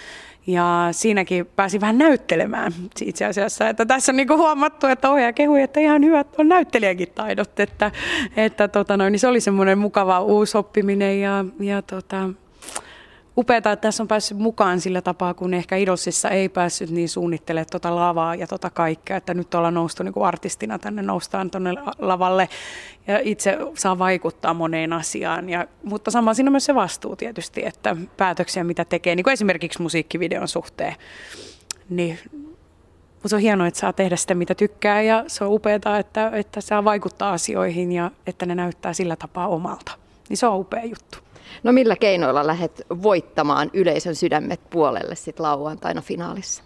Ja 0.48 0.88
siinäkin 0.92 1.46
pääsi 1.46 1.82
vähän 1.82 1.98
näyttelemään 1.98 2.74
itse 3.02 3.26
asiassa, 3.26 3.70
että 3.70 3.86
tässä 3.86 4.12
on 4.12 4.16
niin 4.16 4.28
kuin 4.28 4.40
huomattu, 4.40 4.88
että 4.88 5.12
ohjaa 5.12 5.34
kehui, 5.34 5.62
että 5.62 5.80
ihan 5.80 6.04
hyvät 6.04 6.28
on 6.38 6.48
näyttelijänkin 6.48 7.12
taidot, 7.16 7.60
että, 7.60 7.92
että 8.38 8.68
tota 8.68 8.98
noin, 8.98 9.12
niin 9.12 9.20
se 9.20 9.28
oli 9.28 9.42
semmoinen 9.42 9.78
mukava 9.78 10.22
uusi 10.22 10.58
oppiminen 10.58 11.22
ja, 11.22 11.46
ja 11.60 11.82
tota, 11.82 12.30
upeaa, 13.38 13.58
että 13.58 13.76
tässä 13.76 14.04
on 14.04 14.08
päässyt 14.08 14.38
mukaan 14.38 14.82
sillä 14.82 15.02
tapaa, 15.02 15.34
kun 15.34 15.54
ehkä 15.54 15.76
Idolsissa 15.76 16.30
ei 16.30 16.50
päässyt 16.50 16.90
niin 16.90 17.10
suunnittelemaan 17.10 17.68
tota 17.72 17.96
lavaa 17.96 18.36
ja 18.36 18.48
tota 18.48 18.70
kaikkea, 18.70 19.18
että 19.18 19.34
nyt 19.34 19.56
ollaan 19.56 19.74
noustu 19.74 20.04
niin 20.04 20.14
kuin 20.14 20.26
artistina 20.26 20.80
tänne, 20.80 21.02
noustaan 21.02 21.52
tuonne 21.52 21.74
lavalle 22.00 22.50
ja 23.08 23.20
itse 23.24 23.58
saa 23.74 24.00
vaikuttaa 24.00 24.54
moneen 24.54 24.94
asiaan. 24.94 25.50
Ja, 25.50 25.68
mutta 25.84 26.12
sama 26.12 26.34
siinä 26.34 26.48
on 26.50 26.54
myös 26.54 26.66
se 26.66 26.76
vastuu 26.76 27.16
tietysti, 27.16 27.66
että 27.66 27.96
päätöksiä 28.18 28.64
mitä 28.64 28.86
tekee, 28.86 29.16
niin 29.16 29.24
kuin 29.24 29.34
esimerkiksi 29.34 29.82
musiikkivideon 29.82 30.48
suhteen, 30.48 30.96
niin 31.90 32.20
mutta 33.14 33.30
se 33.30 33.36
on 33.36 33.42
hienoa, 33.42 33.68
että 33.68 33.80
saa 33.80 33.94
tehdä 33.94 34.16
sitä, 34.16 34.36
mitä 34.36 34.56
tykkää 34.56 35.02
ja 35.02 35.24
se 35.28 35.44
on 35.44 35.52
upeaa, 35.52 36.00
että, 36.00 36.32
että 36.34 36.62
saa 36.62 36.84
vaikuttaa 36.84 37.34
asioihin 37.34 37.92
ja 37.92 38.12
että 38.28 38.46
ne 38.46 38.56
näyttää 38.56 38.94
sillä 38.94 39.16
tapaa 39.16 39.48
omalta. 39.48 39.92
Niin 40.30 40.38
se 40.38 40.48
on 40.48 40.60
upea 40.60 40.84
juttu. 40.84 41.25
No 41.66 41.72
millä 41.72 41.96
keinoilla 41.96 42.48
lähdet 42.48 42.82
voittamaan 43.04 43.70
yleisön 43.74 44.16
sydämet 44.16 44.70
puolelle 44.70 45.16
sit 45.16 45.40
lauantaina 45.40 46.02
finaalissa? 46.02 46.64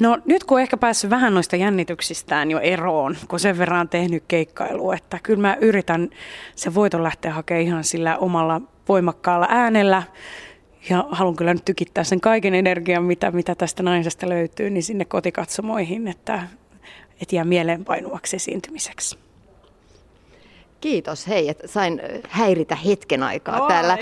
No 0.00 0.18
nyt 0.24 0.44
kun 0.44 0.60
ehkä 0.60 0.76
päässyt 0.76 1.10
vähän 1.10 1.34
noista 1.34 1.56
jännityksistään 1.56 2.50
jo 2.50 2.60
eroon, 2.60 3.16
kun 3.28 3.40
sen 3.40 3.58
verran 3.58 3.80
on 3.80 3.88
tehnyt 3.88 4.24
keikkailua, 4.28 4.94
että 4.94 5.18
kyllä 5.22 5.40
mä 5.40 5.56
yritän 5.60 6.10
se 6.56 6.74
voiton 6.74 7.02
lähteä 7.02 7.32
hakemaan 7.32 7.62
ihan 7.62 7.84
sillä 7.84 8.18
omalla 8.18 8.60
voimakkaalla 8.88 9.46
äänellä. 9.50 10.02
Ja 10.90 11.04
haluan 11.10 11.36
kyllä 11.36 11.54
nyt 11.54 11.64
tykittää 11.64 12.04
sen 12.04 12.20
kaiken 12.20 12.54
energian, 12.54 13.04
mitä, 13.04 13.30
mitä 13.30 13.54
tästä 13.54 13.82
naisesta 13.82 14.28
löytyy, 14.28 14.70
niin 14.70 14.82
sinne 14.82 15.04
kotikatsomoihin, 15.04 16.08
että, 16.08 16.48
että 17.22 17.36
jää 17.36 17.44
mieleenpainuvaksi 17.44 18.36
esiintymiseksi. 18.36 19.23
Kiitos, 20.84 21.28
hei, 21.28 21.48
että 21.48 21.68
sain 21.68 22.00
häiritä 22.28 22.76
hetken 22.76 23.22
aikaa 23.22 23.60
oh, 23.60 23.68
täällä, 23.68 23.98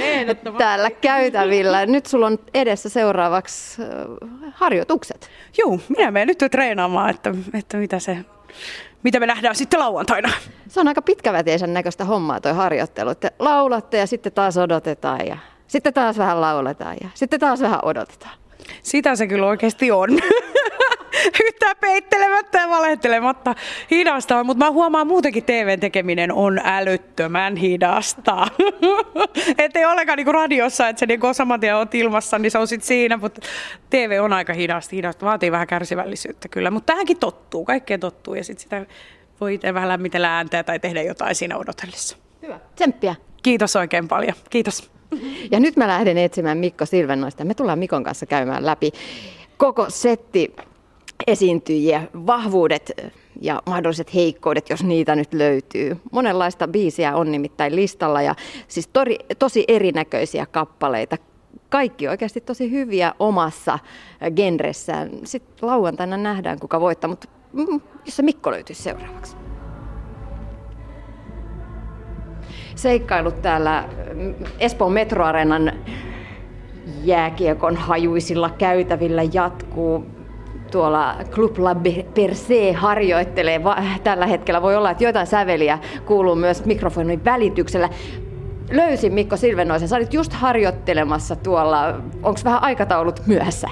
täällä 0.58 0.90
käytävillä. 0.90 1.86
Nyt 1.86 2.06
sulla 2.06 2.26
on 2.26 2.38
edessä 2.54 2.88
seuraavaksi 2.88 3.82
harjoitukset. 4.52 5.30
Joo, 5.58 5.78
minä 5.88 6.10
menen 6.10 6.28
nyt 6.28 6.50
treenaamaan, 6.50 7.10
että, 7.10 7.34
että 7.54 7.76
mitä, 7.76 7.98
se, 7.98 8.18
mitä 9.02 9.20
me 9.20 9.26
nähdään 9.26 9.56
sitten 9.56 9.80
lauantaina. 9.80 10.32
Se 10.68 10.80
on 10.80 10.88
aika 10.88 11.02
pitkäväteisen 11.02 11.74
näköistä 11.74 12.04
hommaa 12.04 12.40
toi 12.40 12.52
harjoittelu. 12.52 13.14
Te 13.14 13.32
laulatte 13.38 13.98
ja 13.98 14.06
sitten 14.06 14.32
taas 14.32 14.56
odotetaan 14.56 15.26
ja 15.26 15.36
sitten 15.66 15.94
taas 15.94 16.18
vähän 16.18 16.40
lauletaan 16.40 16.96
ja 17.02 17.08
sitten 17.14 17.40
taas 17.40 17.60
vähän 17.60 17.80
odotetaan. 17.82 18.34
Sitä 18.82 19.16
se 19.16 19.26
kyllä 19.26 19.46
oikeasti 19.46 19.90
on. 19.90 20.10
yhtään 21.44 21.76
peittelemättä 21.80 22.58
ja 22.58 22.68
valehtelematta 22.68 23.54
hidasta, 23.90 24.44
mutta 24.44 24.64
mä 24.64 24.70
huomaan 24.70 25.06
muutenkin 25.06 25.44
TVn 25.44 25.80
tekeminen 25.80 26.32
on 26.32 26.60
älyttömän 26.64 27.56
hidasta. 27.56 28.46
Ettei 29.58 29.84
olekaan 29.84 30.16
niinku 30.16 30.32
radiossa, 30.32 30.88
että 30.88 31.00
se 31.00 31.06
niinku 31.06 31.34
saman 31.34 31.60
tien 31.60 31.76
on 31.76 31.86
ilmassa, 31.92 32.38
niin 32.38 32.50
se 32.50 32.58
on 32.58 32.68
sitten 32.68 32.86
siinä, 32.86 33.16
mutta 33.16 33.40
TV 33.90 34.18
on 34.22 34.32
aika 34.32 34.52
hidasta, 34.52 34.96
hidasta, 34.96 35.26
vaatii 35.26 35.52
vähän 35.52 35.66
kärsivällisyyttä 35.66 36.48
kyllä, 36.48 36.70
mutta 36.70 36.92
tähänkin 36.92 37.18
tottuu, 37.18 37.64
kaikkeen 37.64 38.00
tottuu 38.00 38.34
ja 38.34 38.44
sitten 38.44 38.62
sitä 38.62 38.86
voi 39.40 39.54
itse 39.54 39.74
vähän 39.74 39.88
lämmitellä 39.88 40.36
ääntä 40.36 40.62
tai 40.62 40.78
tehdä 40.78 41.02
jotain 41.02 41.34
siinä 41.34 41.56
odotellessa. 41.56 42.16
Hyvä, 42.42 42.60
tsemppiä. 42.76 43.14
Kiitos 43.42 43.76
oikein 43.76 44.08
paljon, 44.08 44.34
kiitos. 44.50 44.90
Ja 45.50 45.60
nyt 45.60 45.76
mä 45.76 45.88
lähden 45.88 46.18
etsimään 46.18 46.58
Mikko 46.58 46.86
Silvennoista. 46.86 47.44
Me 47.44 47.54
tullaan 47.54 47.78
Mikon 47.78 48.04
kanssa 48.04 48.26
käymään 48.26 48.66
läpi 48.66 48.92
koko 49.56 49.86
setti 49.88 50.56
esiintyjiä, 51.26 52.02
vahvuudet 52.26 52.92
ja 53.40 53.62
mahdolliset 53.66 54.14
heikkoudet, 54.14 54.71
jos 54.71 54.85
niitä 54.85 55.16
nyt 55.16 55.35
löytyy. 55.35 55.97
Monenlaista 56.12 56.69
biisiä 56.69 57.16
on 57.16 57.33
nimittäin 57.33 57.76
listalla 57.76 58.23
ja 58.23 58.35
siis 58.69 58.88
tori, 58.92 59.19
tosi 59.38 59.64
erinäköisiä 59.69 60.47
kappaleita. 60.47 61.16
Kaikki 61.69 62.09
oikeasti 62.09 62.40
tosi 62.40 62.71
hyviä 62.71 63.14
omassa 63.19 63.78
genressään. 64.37 65.11
Sitten 65.25 65.69
lauantaina 65.69 66.16
nähdään, 66.16 66.59
kuka 66.59 66.81
voittaa, 66.81 67.11
mutta 67.11 67.28
mm, 67.52 67.81
jos 68.07 68.16
se 68.16 68.23
Mikko 68.23 68.50
löytyy 68.50 68.76
seuraavaksi. 68.76 69.37
Seikkailut 72.75 73.42
täällä 73.42 73.88
mm, 74.14 74.35
Espoon 74.59 74.92
metroarenan 74.92 75.73
jääkiekon 77.04 77.76
hajuisilla 77.76 78.50
käytävillä 78.50 79.23
jatkuu 79.33 80.07
tuolla 80.72 81.16
Club 81.30 81.58
La 81.58 81.76
Per 82.14 82.34
Se 82.34 82.72
harjoittelee 82.72 83.60
tällä 84.04 84.26
hetkellä. 84.26 84.62
Voi 84.62 84.76
olla, 84.76 84.90
että 84.90 85.04
joitain 85.04 85.26
säveliä 85.26 85.78
kuuluu 86.06 86.34
myös 86.34 86.64
mikrofonin 86.64 87.24
välityksellä. 87.24 87.88
Löysin 88.70 89.14
Mikko 89.14 89.36
Silvenoisen, 89.36 89.88
sä 89.88 89.96
olit 89.96 90.14
just 90.14 90.32
harjoittelemassa 90.32 91.36
tuolla, 91.36 91.88
onko 92.22 92.40
vähän 92.44 92.62
aikataulut 92.62 93.20
myöhässä? 93.26 93.68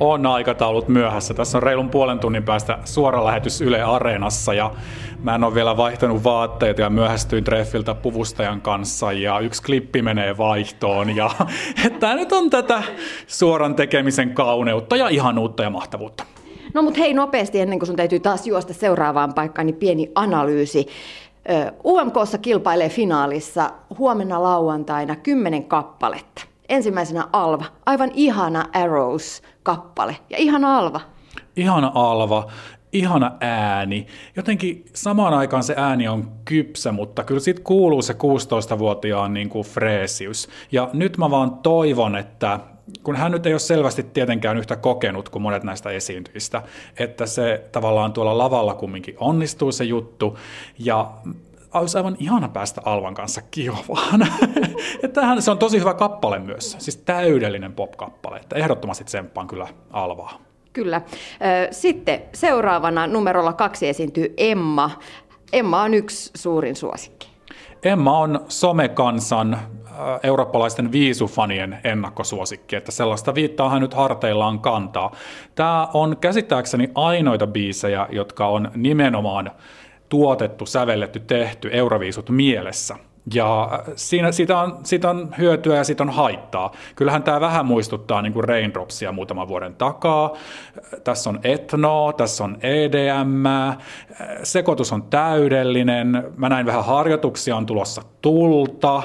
On 0.00 0.26
aikataulut 0.26 0.88
myöhässä. 0.88 1.34
Tässä 1.34 1.58
on 1.58 1.62
reilun 1.62 1.90
puolen 1.90 2.18
tunnin 2.18 2.42
päästä 2.42 2.78
suora 2.84 3.24
lähetys 3.24 3.60
Yle 3.60 3.82
Areenassa 3.82 4.54
ja 4.54 4.70
mä 5.22 5.34
en 5.34 5.44
ole 5.44 5.54
vielä 5.54 5.76
vaihtanut 5.76 6.24
vaatteita 6.24 6.80
ja 6.80 6.90
myöhästyin 6.90 7.44
treffiltä 7.44 7.94
puvustajan 7.94 8.60
kanssa 8.60 9.12
ja 9.12 9.40
yksi 9.40 9.62
klippi 9.62 10.02
menee 10.02 10.36
vaihtoon 10.38 11.16
ja 11.16 11.30
tämä 12.00 12.14
nyt 12.14 12.32
on 12.32 12.50
tätä 12.50 12.82
suoran 13.26 13.74
tekemisen 13.74 14.34
kauneutta 14.34 14.96
ja 14.96 15.08
ihanuutta 15.08 15.62
ja 15.62 15.70
mahtavuutta. 15.70 16.24
No 16.74 16.82
mutta 16.82 17.00
hei 17.00 17.14
nopeasti 17.14 17.60
ennen 17.60 17.78
kuin 17.78 17.86
sun 17.86 17.96
täytyy 17.96 18.20
taas 18.20 18.46
juosta 18.46 18.74
seuraavaan 18.74 19.34
paikkaan, 19.34 19.66
niin 19.66 19.76
pieni 19.76 20.12
analyysi. 20.14 20.86
UMKssa 21.84 22.38
kilpailee 22.38 22.88
finaalissa 22.88 23.70
huomenna 23.98 24.42
lauantaina 24.42 25.16
kymmenen 25.16 25.64
kappaletta. 25.64 26.53
Ensimmäisenä 26.68 27.28
Alva, 27.32 27.64
aivan 27.86 28.10
ihana 28.14 28.64
Arrows-kappale 28.72 30.16
ja 30.30 30.36
ihana 30.38 30.78
Alva. 30.78 31.00
Ihana 31.56 31.92
Alva, 31.94 32.46
ihana 32.92 33.32
ääni. 33.40 34.06
Jotenkin 34.36 34.84
samaan 34.94 35.34
aikaan 35.34 35.62
se 35.62 35.74
ääni 35.76 36.08
on 36.08 36.32
kypsä, 36.44 36.92
mutta 36.92 37.24
kyllä 37.24 37.40
siitä 37.40 37.60
kuuluu 37.64 38.02
se 38.02 38.12
16-vuotiaan 38.12 39.34
niin 39.34 39.48
kuin 39.48 39.66
freesius. 39.66 40.48
Ja 40.72 40.90
nyt 40.92 41.18
mä 41.18 41.30
vaan 41.30 41.50
toivon, 41.54 42.16
että 42.16 42.60
kun 43.02 43.16
hän 43.16 43.32
nyt 43.32 43.46
ei 43.46 43.52
ole 43.52 43.58
selvästi 43.58 44.02
tietenkään 44.02 44.56
yhtä 44.56 44.76
kokenut 44.76 45.28
kuin 45.28 45.42
monet 45.42 45.64
näistä 45.64 45.90
esiintyjistä, 45.90 46.62
että 46.98 47.26
se 47.26 47.68
tavallaan 47.72 48.12
tuolla 48.12 48.38
lavalla 48.38 48.74
kumminkin 48.74 49.14
onnistuu 49.18 49.72
se 49.72 49.84
juttu, 49.84 50.38
ja 50.78 51.10
olisi 51.80 51.98
aivan 51.98 52.16
ihana 52.18 52.48
päästä 52.48 52.80
Alvan 52.84 53.14
kanssa 53.14 53.42
kiovaan. 53.50 54.26
Tämähän 55.12 55.42
se 55.42 55.50
on 55.50 55.58
tosi 55.58 55.80
hyvä 55.80 55.94
kappale 55.94 56.38
myös, 56.38 56.76
siis 56.78 56.96
täydellinen 56.96 57.72
pop-kappale, 57.72 58.36
että 58.36 58.56
ehdottomasti 58.56 59.04
tsemppaan 59.04 59.46
kyllä 59.46 59.68
Alvaa. 59.90 60.38
Kyllä. 60.72 61.02
Sitten 61.70 62.22
seuraavana 62.34 63.06
numerolla 63.06 63.52
kaksi 63.52 63.88
esiintyy 63.88 64.34
Emma. 64.36 64.90
Emma 65.52 65.82
on 65.82 65.94
yksi 65.94 66.30
suurin 66.34 66.76
suosikki. 66.76 67.28
Emma 67.82 68.18
on 68.18 68.44
somekansan 68.48 69.58
eurooppalaisten 70.22 70.92
viisufanien 70.92 71.78
ennakkosuosikki, 71.84 72.76
että 72.76 72.92
sellaista 72.92 73.34
viittaa 73.34 73.70
hän 73.70 73.80
nyt 73.80 73.94
harteillaan 73.94 74.60
kantaa. 74.60 75.12
Tämä 75.54 75.88
on 75.94 76.16
käsittääkseni 76.16 76.90
ainoita 76.94 77.46
biisejä, 77.46 78.06
jotka 78.10 78.46
on 78.46 78.70
nimenomaan 78.74 79.50
tuotettu, 80.08 80.66
sävelletty, 80.66 81.20
tehty 81.20 81.70
Euroviisut 81.72 82.30
mielessä. 82.30 82.96
Ja 83.34 83.82
siinä, 83.96 84.32
siitä, 84.32 84.60
on, 84.60 84.78
siitä 84.82 85.10
on 85.10 85.34
hyötyä 85.38 85.76
ja 85.76 85.84
siitä 85.84 86.02
on 86.02 86.10
haittaa. 86.10 86.72
Kyllähän 86.96 87.22
tämä 87.22 87.40
vähän 87.40 87.66
muistuttaa 87.66 88.22
niin 88.22 88.32
kuin 88.32 88.44
Raindropsia 88.44 89.12
muutaman 89.12 89.48
vuoden 89.48 89.74
takaa. 89.74 90.32
Tässä 91.04 91.30
on 91.30 91.40
etno, 91.44 92.12
tässä 92.12 92.44
on 92.44 92.58
EDM, 92.60 93.44
sekoitus 94.42 94.92
on 94.92 95.02
täydellinen. 95.02 96.32
Mä 96.36 96.48
näin 96.48 96.66
vähän 96.66 96.84
harjoituksia, 96.84 97.56
on 97.56 97.66
tulossa 97.66 98.02
tulta. 98.22 99.02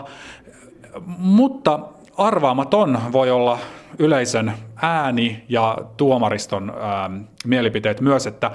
Mutta 1.18 1.79
arvaamaton 2.18 3.00
voi 3.12 3.32
olla 3.32 3.58
yleisön 4.00 4.53
ääni 4.82 5.44
ja 5.50 5.77
tuomariston 5.98 6.74
ää, 6.79 7.10
mielipiteet 7.46 8.01
myös, 8.01 8.27
että 8.27 8.51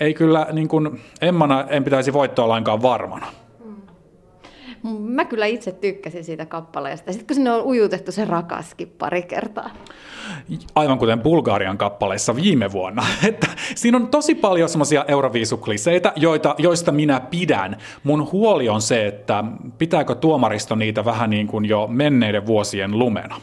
ei 0.00 0.14
kyllä 0.14 0.46
niin 0.52 0.68
kuin 0.68 1.00
Emmana 1.20 1.64
en 1.68 1.84
pitäisi 1.84 2.12
voittaa 2.12 2.48
lainkaan 2.48 2.82
varmana. 2.82 3.26
Mä 4.98 5.24
kyllä 5.24 5.46
itse 5.46 5.72
tykkäsin 5.72 6.24
siitä 6.24 6.46
kappaleesta. 6.46 7.12
Sitten 7.12 7.26
kun 7.26 7.34
sinne 7.34 7.52
on 7.52 7.64
ujutettu 7.64 8.12
se 8.12 8.24
rakaskin 8.24 8.88
pari 8.98 9.22
kertaa. 9.22 9.70
Aivan 10.74 10.98
kuten 10.98 11.20
Bulgarian 11.20 11.78
kappaleissa 11.78 12.36
viime 12.36 12.72
vuonna. 12.72 13.06
Että 13.28 13.46
siinä 13.74 13.96
on 13.98 14.08
tosi 14.08 14.34
paljon 14.34 14.68
semmoisia 14.68 15.04
euroviisukliseitä, 15.08 16.12
joita, 16.16 16.54
joista 16.58 16.92
minä 16.92 17.20
pidän. 17.20 17.76
Mun 18.04 18.32
huoli 18.32 18.68
on 18.68 18.82
se, 18.82 19.06
että 19.06 19.44
pitääkö 19.78 20.14
tuomaristo 20.14 20.74
niitä 20.74 21.04
vähän 21.04 21.30
niin 21.30 21.46
kuin 21.46 21.64
jo 21.64 21.86
menneiden 21.86 22.46
vuosien 22.46 22.98
lumena. 22.98 23.40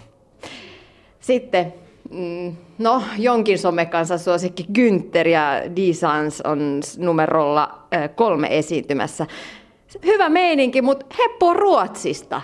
Sitten 1.28 1.74
mm, 2.12 2.56
No, 2.78 3.04
jonkin 3.18 3.60
somekansa 3.60 4.18
suosikki 4.18 4.66
Günther 4.78 5.28
ja 5.28 5.62
Disans 5.76 6.42
on 6.42 6.82
numerolla 6.98 7.88
kolme 8.16 8.58
esiintymässä 8.58 9.28
hyvä 10.06 10.30
meininki, 10.30 10.82
mutta 10.82 11.06
heppo 11.20 11.54
Ruotsista. 11.54 12.42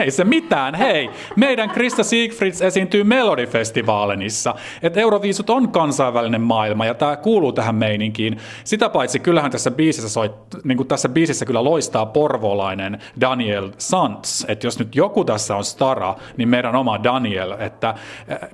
Ei 0.00 0.10
se 0.10 0.24
mitään, 0.24 0.74
hei. 0.74 1.10
Meidän 1.36 1.70
Krista 1.70 2.04
Siegfrieds 2.04 2.62
esiintyy 2.62 3.04
Melodifestivaalenissa. 3.04 4.54
Että 4.82 5.00
Euroviisut 5.00 5.50
on 5.50 5.68
kansainvälinen 5.68 6.40
maailma 6.40 6.86
ja 6.86 6.94
tämä 6.94 7.16
kuuluu 7.16 7.52
tähän 7.52 7.74
meininkiin. 7.74 8.38
Sitä 8.64 8.88
paitsi 8.88 9.18
kyllähän 9.18 9.50
tässä 9.50 9.70
biisissä, 9.70 10.08
soit, 10.08 10.46
niin 10.64 10.76
kuin 10.76 10.88
tässä 10.88 11.08
biisissä 11.08 11.46
kyllä 11.46 11.64
loistaa 11.64 12.06
porvolainen 12.06 12.98
Daniel 13.20 13.70
Sanz. 13.78 14.44
Että 14.48 14.66
jos 14.66 14.78
nyt 14.78 14.96
joku 14.96 15.24
tässä 15.24 15.56
on 15.56 15.64
stara, 15.64 16.14
niin 16.36 16.48
meidän 16.48 16.76
oma 16.76 17.02
Daniel. 17.04 17.56
Että 17.58 17.94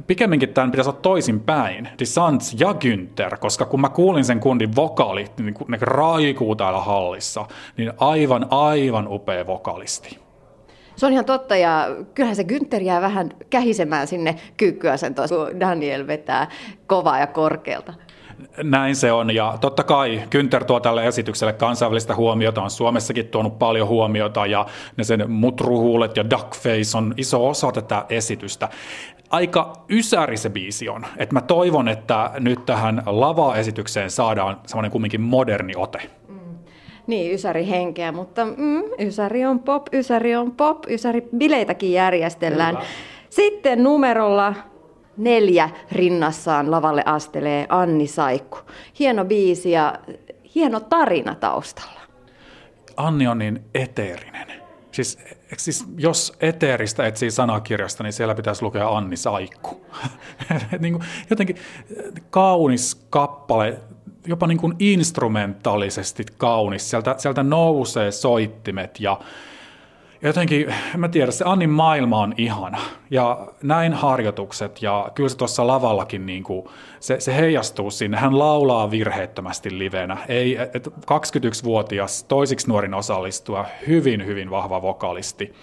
pikemminkin 0.06 0.48
tämän 0.48 0.70
pitäisi 0.70 0.90
olla 0.90 1.00
toisin 1.02 1.40
päin. 1.40 1.88
Di 1.98 2.06
Sanz 2.06 2.54
ja 2.60 2.72
Günther, 2.72 3.36
koska 3.38 3.64
kun 3.64 3.80
mä 3.80 3.88
kuulin 3.88 4.24
sen 4.24 4.40
kundin 4.40 4.76
vokaalit, 4.76 5.38
niin 5.38 5.54
ne 5.68 5.78
raikuu 5.80 6.56
täällä 6.56 6.80
hallissa, 6.80 7.46
niin 7.76 7.92
aivan, 7.98 8.46
aivan 8.50 9.08
upea 9.08 9.46
vokalisti. 9.46 10.29
Se 11.00 11.06
on 11.06 11.12
ihan 11.12 11.24
totta 11.24 11.56
ja 11.56 11.88
kyllähän 12.14 12.36
se 12.36 12.42
Günther 12.42 12.82
jää 12.82 13.00
vähän 13.00 13.30
kähisemään 13.50 14.06
sinne 14.06 14.36
kyykkyasentoon, 14.56 15.28
kun 15.28 15.60
Daniel 15.60 16.06
vetää 16.06 16.48
kovaa 16.86 17.18
ja 17.18 17.26
korkealta. 17.26 17.94
Näin 18.62 18.96
se 18.96 19.12
on 19.12 19.34
ja 19.34 19.58
totta 19.60 19.84
kai 19.84 20.22
Günther 20.34 20.64
tuo 20.64 20.80
tälle 20.80 21.06
esitykselle 21.06 21.52
kansainvälistä 21.52 22.14
huomiota, 22.14 22.62
on 22.62 22.70
Suomessakin 22.70 23.28
tuonut 23.28 23.58
paljon 23.58 23.88
huomiota 23.88 24.46
ja 24.46 24.66
ne 24.96 25.04
sen 25.04 25.30
mutruhuulet 25.30 26.16
ja 26.16 26.30
duckface 26.30 26.98
on 26.98 27.14
iso 27.16 27.48
osa 27.48 27.72
tätä 27.72 28.04
esitystä. 28.08 28.68
Aika 29.30 29.72
ysäri 29.90 30.36
se 30.36 30.50
biisi 30.50 30.88
on, 30.88 31.06
että 31.16 31.34
mä 31.34 31.40
toivon, 31.40 31.88
että 31.88 32.30
nyt 32.38 32.66
tähän 32.66 33.02
lava-esitykseen 33.06 34.10
saadaan 34.10 34.60
semmoinen 34.66 34.90
kumminkin 34.90 35.20
moderni 35.20 35.72
ote. 35.76 36.19
Niin, 37.10 37.34
Ysäri 37.34 37.68
henkeä, 37.68 38.12
mutta 38.12 38.44
mm, 38.44 38.82
Ysäri 38.98 39.44
on 39.44 39.60
pop, 39.60 39.86
Ysäri 39.92 40.36
on 40.36 40.52
pop, 40.52 40.78
Ysäri 40.88 41.28
bileitäkin 41.36 41.92
järjestellään. 41.92 42.76
Hyvä. 42.76 42.86
Sitten 43.30 43.82
numerolla 43.82 44.54
neljä 45.16 45.70
rinnassaan 45.92 46.70
lavalle 46.70 47.02
astelee 47.06 47.66
Anni 47.68 48.06
Saikku. 48.06 48.58
Hieno 48.98 49.24
biisi 49.24 49.70
ja 49.70 49.94
hieno 50.54 50.80
tarina 50.80 51.34
taustalla. 51.34 52.00
Anni 52.96 53.26
on 53.26 53.38
niin 53.38 53.64
eteerinen. 53.74 54.48
Siis, 54.92 55.18
siis 55.56 55.84
jos 55.98 56.36
eteeristä 56.40 57.06
etsii 57.06 57.30
sanakirjasta, 57.30 58.02
niin 58.02 58.12
siellä 58.12 58.34
pitäisi 58.34 58.62
lukea 58.62 58.88
Anni 58.88 59.16
Saikku. 59.16 59.86
niin 60.78 60.92
kuin, 60.92 61.04
jotenkin 61.30 61.56
kaunis 62.30 63.06
kappale, 63.10 63.78
jopa 64.26 64.46
niin 64.46 64.58
kuin 64.58 64.76
instrumentaalisesti 64.78 66.24
kaunis. 66.38 66.90
Sieltä, 66.90 67.14
sieltä 67.18 67.42
nousee 67.42 68.10
soittimet 68.10 69.00
ja 69.00 69.20
jotenkin, 70.22 70.74
en 70.94 71.00
mä 71.00 71.08
tiedä, 71.08 71.32
se 71.32 71.44
Annin 71.46 71.70
maailma 71.70 72.18
on 72.18 72.34
ihana. 72.36 72.78
Ja 73.10 73.46
näin 73.62 73.92
harjoitukset 73.92 74.82
ja 74.82 75.10
kyllä 75.14 75.28
se 75.28 75.36
tuossa 75.36 75.66
lavallakin 75.66 76.26
niin 76.26 76.42
kuin, 76.42 76.66
se, 77.00 77.20
se 77.20 77.36
heijastuu 77.36 77.90
sinne. 77.90 78.16
Hän 78.16 78.38
laulaa 78.38 78.90
virheettömästi 78.90 79.78
livenä. 79.78 80.16
Ei, 80.28 80.56
et 80.74 80.86
21-vuotias, 80.86 82.24
toisiksi 82.24 82.68
nuorin 82.68 82.94
osallistua, 82.94 83.64
hyvin, 83.86 84.26
hyvin 84.26 84.50
vahva 84.50 84.82
vokalisti. 84.82 85.54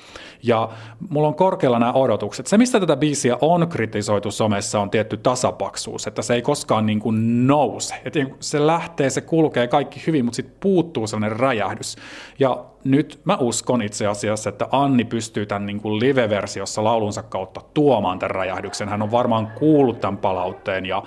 Ja 0.43 0.69
mulla 1.09 1.27
on 1.27 1.35
korkealla 1.35 1.79
nämä 1.79 1.93
odotukset. 1.93 2.47
Se, 2.47 2.57
mistä 2.57 2.79
tätä 2.79 2.97
biisiä 2.97 3.37
on 3.41 3.67
kritisoitu 3.69 4.31
somessa, 4.31 4.79
on 4.79 4.89
tietty 4.89 5.17
tasapaksuus, 5.17 6.07
että 6.07 6.21
se 6.21 6.33
ei 6.33 6.41
koskaan 6.41 6.85
niin 6.85 6.99
kuin 6.99 7.47
nouse. 7.47 7.95
Että 8.05 8.19
se 8.39 8.67
lähtee, 8.67 9.09
se 9.09 9.21
kulkee 9.21 9.67
kaikki 9.67 10.03
hyvin, 10.07 10.25
mutta 10.25 10.35
sitten 10.35 10.57
puuttuu 10.59 11.07
sellainen 11.07 11.39
räjähdys. 11.39 11.95
Ja 12.39 12.65
nyt 12.83 13.19
mä 13.23 13.37
uskon 13.37 13.81
itse 13.81 14.07
asiassa, 14.07 14.49
että 14.49 14.67
Anni 14.71 15.05
pystyy 15.05 15.45
tämän 15.45 15.65
niin 15.65 15.81
kuin 15.81 15.99
live-versiossa 15.99 16.83
laulunsa 16.83 17.23
kautta 17.37 17.61
tuomaan 17.73 18.19
tämän 18.19 18.35
räjähdyksen. 18.35 18.89
Hän 18.89 19.01
on 19.01 19.11
varmaan 19.11 19.47
kuullut 19.47 20.01
tämän 20.01 20.17
palautteen 20.17 20.85
ja 20.85 21.03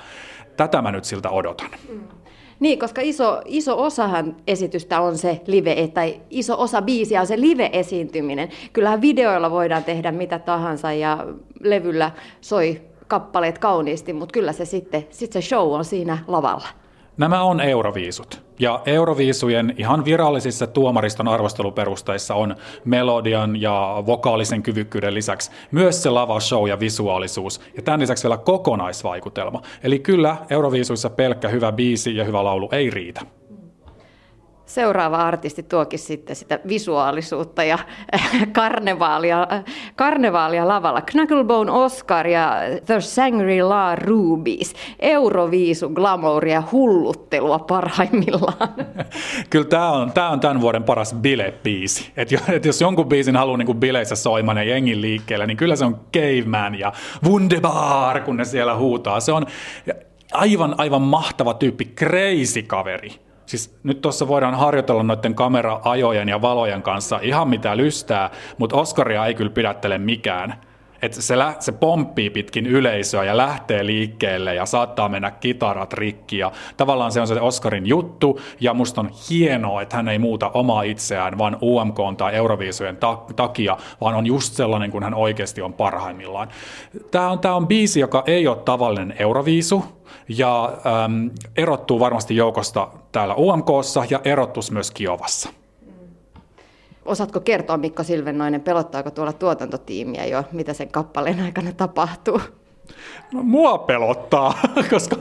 tätä 0.56 0.82
mä 0.82 0.92
nyt 0.92 1.04
siltä 1.04 1.30
odotan. 1.30 1.70
Mm. 1.88 2.00
Niin, 2.60 2.78
koska 2.78 3.00
iso, 3.00 3.42
iso 3.44 3.82
osahan 3.82 4.36
esitystä 4.46 5.00
on 5.00 5.18
se 5.18 5.40
live, 5.46 5.88
tai 5.94 6.20
iso 6.30 6.60
osa 6.60 6.82
biisiä 6.82 7.20
on 7.20 7.26
se 7.26 7.40
live-esiintyminen. 7.40 8.48
Kyllähän 8.72 9.00
videoilla 9.00 9.50
voidaan 9.50 9.84
tehdä 9.84 10.12
mitä 10.12 10.38
tahansa 10.38 10.92
ja 10.92 11.26
levyllä 11.60 12.10
soi 12.40 12.82
kappaleet 13.08 13.58
kauniisti, 13.58 14.12
mutta 14.12 14.32
kyllä 14.32 14.52
se 14.52 14.64
sitten 14.64 15.06
sit 15.10 15.32
se 15.32 15.40
show 15.40 15.72
on 15.72 15.84
siinä 15.84 16.18
lavalla. 16.26 16.68
Nämä 17.16 17.42
on 17.42 17.60
Euroviisut. 17.60 18.42
Ja 18.58 18.82
Euroviisujen 18.86 19.74
ihan 19.76 20.04
virallisissa 20.04 20.66
tuomariston 20.66 21.28
arvosteluperusteissa 21.28 22.34
on 22.34 22.56
melodian 22.84 23.60
ja 23.60 24.02
vokaalisen 24.06 24.62
kyvykkyyden 24.62 25.14
lisäksi 25.14 25.50
myös 25.70 26.02
se 26.02 26.10
lava 26.10 26.40
show 26.40 26.68
ja 26.68 26.80
visuaalisuus. 26.80 27.60
Ja 27.76 27.82
tämän 27.82 28.00
lisäksi 28.00 28.24
vielä 28.24 28.36
kokonaisvaikutelma. 28.36 29.62
Eli 29.82 29.98
kyllä 29.98 30.36
Euroviisuissa 30.50 31.10
pelkkä 31.10 31.48
hyvä 31.48 31.72
biisi 31.72 32.16
ja 32.16 32.24
hyvä 32.24 32.44
laulu 32.44 32.68
ei 32.72 32.90
riitä 32.90 33.20
seuraava 34.74 35.16
artisti 35.16 35.62
tuokin 35.62 35.98
sitten 35.98 36.36
sitä 36.36 36.60
visuaalisuutta 36.68 37.64
ja 37.64 37.78
karnevaalia, 38.52 39.46
karnevaalia 39.96 40.68
lavalla. 40.68 41.00
Knucklebone 41.00 41.70
Oscar 41.70 42.26
ja 42.26 42.56
The 42.86 43.00
Shangri-La 43.00 43.96
Rubies. 43.96 44.74
Euroviisu, 44.98 45.88
glamouria, 45.88 46.62
hulluttelua 46.72 47.58
parhaimmillaan. 47.58 48.74
Kyllä 49.50 49.64
tämä 49.64 49.90
on, 49.90 50.12
tämä 50.12 50.30
on 50.30 50.40
tämän 50.40 50.60
vuoden 50.60 50.84
paras 50.84 51.14
bilebiisi. 51.14 52.12
Et 52.16 52.30
et 52.48 52.64
jos 52.64 52.80
jonkun 52.80 53.08
biisin 53.08 53.36
haluaa 53.36 53.56
niin 53.56 53.76
bileissä 53.76 54.16
soimaan 54.16 54.56
ja 54.56 54.64
jengin 54.64 55.00
liikkeelle, 55.00 55.46
niin 55.46 55.56
kyllä 55.56 55.76
se 55.76 55.84
on 55.84 56.00
Caveman 56.16 56.78
ja 56.78 56.92
Wunderbar, 57.24 58.20
kun 58.20 58.36
ne 58.36 58.44
siellä 58.44 58.76
huutaa. 58.76 59.20
Se 59.20 59.32
on 59.32 59.46
aivan, 60.32 60.74
aivan 60.78 61.02
mahtava 61.02 61.54
tyyppi, 61.54 61.84
crazy 61.84 62.62
kaveri 62.62 63.29
Siis 63.50 63.78
nyt 63.82 64.00
tuossa 64.00 64.28
voidaan 64.28 64.54
harjoitella 64.54 65.02
noiden 65.02 65.34
kamera-ajojen 65.34 66.28
ja 66.28 66.42
valojen 66.42 66.82
kanssa 66.82 67.18
ihan 67.22 67.48
mitä 67.48 67.76
lystää, 67.76 68.30
mutta 68.58 68.76
Oscaria 68.76 69.26
ei 69.26 69.34
kyllä 69.34 69.50
pidättele 69.50 69.98
mikään. 69.98 70.54
että 71.02 71.22
se, 71.22 71.38
lä- 71.38 71.54
se 71.58 71.72
pomppii 71.72 72.30
pitkin 72.30 72.66
yleisöä 72.66 73.24
ja 73.24 73.36
lähtee 73.36 73.86
liikkeelle 73.86 74.54
ja 74.54 74.66
saattaa 74.66 75.08
mennä 75.08 75.30
kitarat 75.30 75.92
rikki. 75.92 76.38
Ja 76.38 76.52
tavallaan 76.76 77.12
se 77.12 77.20
on 77.20 77.26
se 77.26 77.40
Oscarin 77.40 77.86
juttu 77.86 78.40
ja 78.60 78.74
musta 78.74 79.00
on 79.00 79.10
hienoa, 79.30 79.82
että 79.82 79.96
hän 79.96 80.08
ei 80.08 80.18
muuta 80.18 80.50
omaa 80.54 80.82
itseään 80.82 81.38
vaan 81.38 81.58
UMK 81.62 81.96
tai 82.16 82.34
Euroviisujen 82.34 82.96
ta- 82.96 83.22
takia, 83.36 83.76
vaan 84.00 84.14
on 84.14 84.26
just 84.26 84.54
sellainen 84.54 84.90
kuin 84.90 85.04
hän 85.04 85.14
oikeasti 85.14 85.62
on 85.62 85.72
parhaimmillaan. 85.72 86.48
Tämä 87.10 87.30
on, 87.30 87.38
tämä 87.38 87.54
on 87.54 87.68
biisi, 87.68 88.00
joka 88.00 88.22
ei 88.26 88.46
ole 88.46 88.56
tavallinen 88.56 89.14
Euroviisu, 89.18 89.84
ja 90.28 90.72
äm, 91.04 91.30
erottuu 91.56 92.00
varmasti 92.00 92.36
joukosta 92.36 92.88
täällä 93.12 93.34
UMKssa 93.34 94.04
ja 94.10 94.20
erottus 94.24 94.70
myös 94.70 94.90
Kiovassa. 94.90 95.48
Osaatko 97.04 97.40
kertoa, 97.40 97.76
Mikko 97.76 98.02
Silvennoinen, 98.02 98.60
pelottaako 98.60 99.10
tuolla 99.10 99.32
tuotantotiimiä 99.32 100.26
jo, 100.26 100.44
mitä 100.52 100.72
sen 100.72 100.88
kappaleen 100.88 101.40
aikana 101.40 101.72
tapahtuu? 101.72 102.40
No, 103.32 103.42
mua 103.42 103.78
pelottaa, 103.78 104.58
koska 104.90 105.16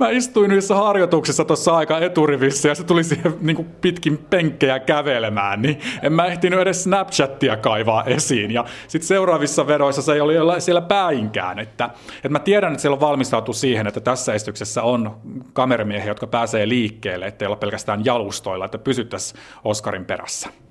mä 0.00 0.10
istuin 0.10 0.50
niissä 0.50 0.74
harjoituksissa 0.74 1.44
tuossa 1.44 1.76
aika 1.76 1.98
eturivissä 1.98 2.68
ja 2.68 2.74
se 2.74 2.84
tuli 2.84 3.04
siihen 3.04 3.34
niin 3.40 3.56
kuin 3.56 3.68
pitkin 3.80 4.18
penkkejä 4.18 4.78
kävelemään, 4.78 5.62
niin 5.62 5.80
en 6.02 6.12
mä 6.12 6.26
ehtinyt 6.26 6.60
edes 6.60 6.82
Snapchattia 6.82 7.56
kaivaa 7.56 8.04
esiin. 8.04 8.50
Ja 8.50 8.64
sitten 8.88 9.08
seuraavissa 9.08 9.66
vedoissa 9.66 10.02
se 10.02 10.12
ei 10.12 10.20
ole 10.20 10.60
siellä 10.60 10.80
päinkään. 10.80 11.58
Että, 11.58 11.90
että 12.16 12.28
mä 12.28 12.38
tiedän, 12.38 12.72
että 12.72 12.82
siellä 12.82 12.94
on 12.94 13.00
valmistautu 13.00 13.52
siihen, 13.52 13.86
että 13.86 14.00
tässä 14.00 14.34
esityksessä 14.34 14.82
on 14.82 15.16
kameramiehiä, 15.52 16.10
jotka 16.10 16.26
pääsee 16.26 16.68
liikkeelle, 16.68 17.26
ettei 17.26 17.46
olla 17.46 17.56
pelkästään 17.56 18.04
jalustoilla, 18.04 18.64
että 18.64 18.78
pysyttäisiin 18.78 19.40
Oscarin 19.64 20.04
perässä. 20.04 20.63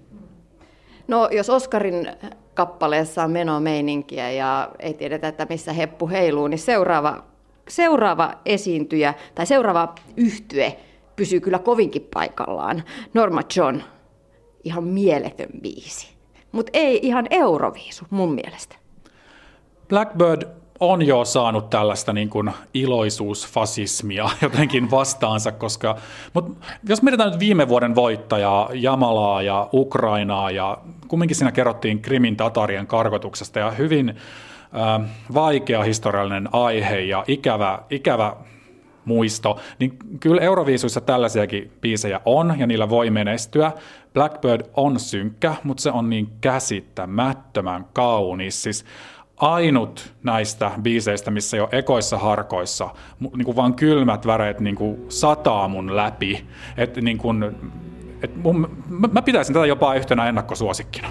No 1.07 1.29
jos 1.31 1.49
Oskarin 1.49 2.11
kappaleessa 2.53 3.23
on 3.23 3.31
menomeininkiä 3.31 4.31
ja 4.31 4.71
ei 4.79 4.93
tiedetä, 4.93 5.27
että 5.27 5.47
missä 5.49 5.73
heppu 5.73 6.09
heiluu, 6.09 6.47
niin 6.47 6.59
seuraava, 6.59 7.23
seuraava 7.67 8.33
esiintyjä 8.45 9.13
tai 9.35 9.45
seuraava 9.45 9.95
yhtye 10.17 10.77
pysyy 11.15 11.39
kyllä 11.39 11.59
kovinkin 11.59 12.07
paikallaan. 12.13 12.83
Norma 13.13 13.41
John, 13.55 13.81
ihan 14.63 14.83
mieletön 14.83 15.49
biisi. 15.61 16.13
Mutta 16.51 16.69
ei 16.73 16.99
ihan 17.03 17.27
euroviisu 17.29 18.05
mun 18.09 18.33
mielestä. 18.33 18.75
Blackbird 19.89 20.62
on 20.79 21.07
jo 21.07 21.25
saanut 21.25 21.69
tällaista 21.69 22.13
niin 22.13 22.29
kuin 22.29 22.51
iloisuusfasismia 22.73 24.29
jotenkin 24.41 24.91
vastaansa, 24.91 25.51
koska, 25.51 25.95
mutta 26.33 26.65
jos 26.89 27.01
mietitään 27.01 27.31
nyt 27.31 27.39
viime 27.39 27.67
vuoden 27.67 27.95
voittajaa, 27.95 28.69
Jamalaa 28.73 29.41
ja 29.41 29.69
Ukrainaa, 29.73 30.51
ja 30.51 30.77
kumminkin 31.07 31.35
siinä 31.35 31.51
kerrottiin 31.51 32.01
Krimin 32.01 32.37
tatarien 32.37 32.87
karkotuksesta, 32.87 33.59
ja 33.59 33.71
hyvin 33.71 34.09
äh, 34.09 35.09
vaikea 35.33 35.83
historiallinen 35.83 36.49
aihe 36.51 36.99
ja 36.99 37.23
ikävä, 37.27 37.79
ikävä 37.89 38.35
muisto, 39.05 39.59
niin 39.79 39.97
kyllä 40.19 40.41
Euroviisuissa 40.41 41.01
tällaisiakin 41.01 41.71
biisejä 41.81 42.19
on 42.25 42.55
ja 42.57 42.67
niillä 42.67 42.89
voi 42.89 43.09
menestyä. 43.09 43.71
Blackbird 44.13 44.61
on 44.73 44.99
synkkä, 44.99 45.55
mutta 45.63 45.83
se 45.83 45.91
on 45.91 46.09
niin 46.09 46.29
käsittämättömän 46.41 47.85
kaunis. 47.93 48.63
Siis 48.63 48.85
ainut 49.43 50.13
näistä 50.23 50.71
biiseistä, 50.81 51.31
missä 51.31 51.57
jo 51.57 51.69
ekoissa 51.71 52.17
harkoissa 52.17 52.89
niin 53.19 53.45
kuin 53.45 53.55
vaan 53.55 53.73
kylmät 53.73 54.27
väreet 54.27 54.59
niin 54.59 54.75
kuin 54.75 55.05
sataa 55.09 55.67
mun 55.67 55.95
läpi. 55.95 56.45
Et 56.77 56.95
niin 56.97 57.17
kuin, 57.17 57.55
et 58.23 58.35
mun, 58.35 58.77
mä 59.11 59.21
pitäisin 59.21 59.53
tätä 59.53 59.65
jopa 59.65 59.95
yhtenä 59.95 60.29
ennakkosuosikkina. 60.29 61.09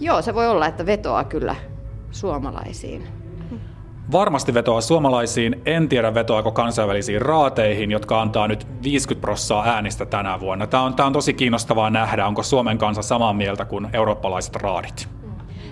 Joo, 0.00 0.22
se 0.22 0.34
voi 0.34 0.48
olla, 0.48 0.66
että 0.66 0.86
vetoaa 0.86 1.24
kyllä 1.24 1.56
suomalaisiin. 2.10 3.06
Varmasti 4.12 4.54
vetoaa 4.54 4.80
suomalaisiin, 4.80 5.62
en 5.66 5.88
tiedä 5.88 6.14
vetoako 6.14 6.52
kansainvälisiin 6.52 7.22
raateihin, 7.22 7.90
jotka 7.90 8.20
antaa 8.20 8.48
nyt 8.48 8.66
50 8.82 9.20
prosenttia 9.20 9.72
äänistä 9.72 10.06
tänä 10.06 10.40
vuonna. 10.40 10.66
Tämä 10.66 10.82
on, 10.82 10.94
tämä 10.94 11.06
on 11.06 11.12
tosi 11.12 11.34
kiinnostavaa 11.34 11.90
nähdä, 11.90 12.26
onko 12.26 12.42
Suomen 12.42 12.78
kansa 12.78 13.02
samaa 13.02 13.32
mieltä 13.32 13.64
kuin 13.64 13.88
eurooppalaiset 13.92 14.56
raadit. 14.56 15.08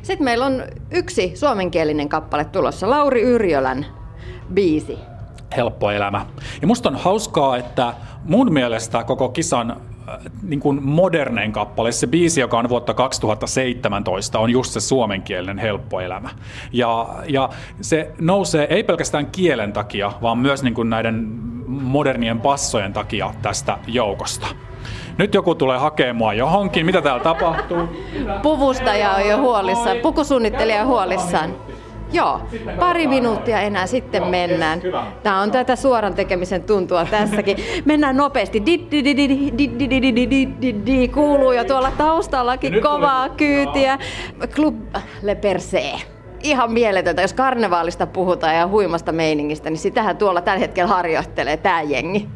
Sitten 0.05 0.25
meillä 0.25 0.47
on 0.47 0.62
yksi 0.90 1.33
suomenkielinen 1.37 2.09
kappale 2.09 2.45
tulossa, 2.45 2.90
Lauri 2.90 3.23
Yrjölän 3.23 3.87
biisi. 4.55 4.99
Helppo 5.57 5.90
elämä. 5.90 6.27
Ja 6.61 6.67
musta 6.67 6.88
on 6.88 6.97
hauskaa, 6.97 7.57
että 7.57 7.95
mun 8.25 8.53
mielestä 8.53 9.05
koko 9.05 9.29
kisan 9.29 9.71
äh, 9.71 10.19
niin 10.43 10.61
kuin 10.61 10.83
modernein 10.83 11.53
kappale, 11.53 11.93
se 11.93 12.07
biisi, 12.07 12.40
joka 12.40 12.59
on 12.59 12.69
vuotta 12.69 12.95
2017, 12.95 14.38
on 14.38 14.51
just 14.51 14.73
se 14.73 14.81
suomenkielinen 14.81 15.59
helppo 15.59 16.01
elämä. 16.01 16.31
Ja, 16.73 17.09
ja 17.29 17.49
se 17.81 18.11
nousee 18.21 18.67
ei 18.71 18.85
pelkästään 18.85 19.27
kielen 19.27 19.73
takia, 19.73 20.12
vaan 20.23 20.38
myös 20.38 20.62
niin 20.62 20.75
kuin 20.75 20.90
näiden 20.90 21.14
modernien 21.67 22.40
passojen 22.40 22.93
takia 22.93 23.35
tästä 23.43 23.79
joukosta. 23.87 24.47
Nyt 25.18 25.35
joku 25.35 25.55
tulee 25.55 25.79
hakemaan 25.79 26.37
johonkin. 26.37 26.87
Mitä 26.87 27.03
täällä 27.03 27.22
tapahtuu? 27.22 27.88
Puvustaja 28.42 29.11
on 29.11 29.29
jo 29.29 29.38
huolissaan. 29.38 29.96
Pukusuunnittelija 29.96 30.81
on 30.81 30.87
huolissaan. 30.87 31.57
Joo, 32.12 32.40
pari 32.79 33.07
minuuttia 33.07 33.61
enää 33.61 33.87
sitten 33.87 34.27
mennään. 34.27 34.83
Tämä 35.22 35.40
on 35.40 35.50
tätä 35.50 35.77
suoran 35.77 36.14
tekemisen 36.14 36.62
tuntua 36.62 37.05
tässäkin. 37.05 37.57
Mennään 37.85 38.16
nopeasti. 38.16 38.62
Kuuluu 41.14 41.53
jo 41.53 41.64
tuolla 41.64 41.90
taustallakin 41.98 42.83
kovaa 42.83 43.29
kyytiä. 43.29 43.98
Club 44.55 44.77
Le 45.22 45.35
Perse 45.35 45.94
ihan 46.44 46.72
mieletöntä. 46.72 47.22
Jos 47.22 47.33
karnevaalista 47.33 48.07
puhutaan 48.07 48.57
ja 48.57 48.66
huimasta 48.66 49.12
meiningistä, 49.12 49.70
niin 49.70 49.78
sitähän 49.78 50.16
tuolla 50.16 50.40
tällä 50.40 50.59
hetkellä 50.59 50.88
harjoittelee 50.88 51.57
tämä 51.57 51.83
jengi. 51.83 52.28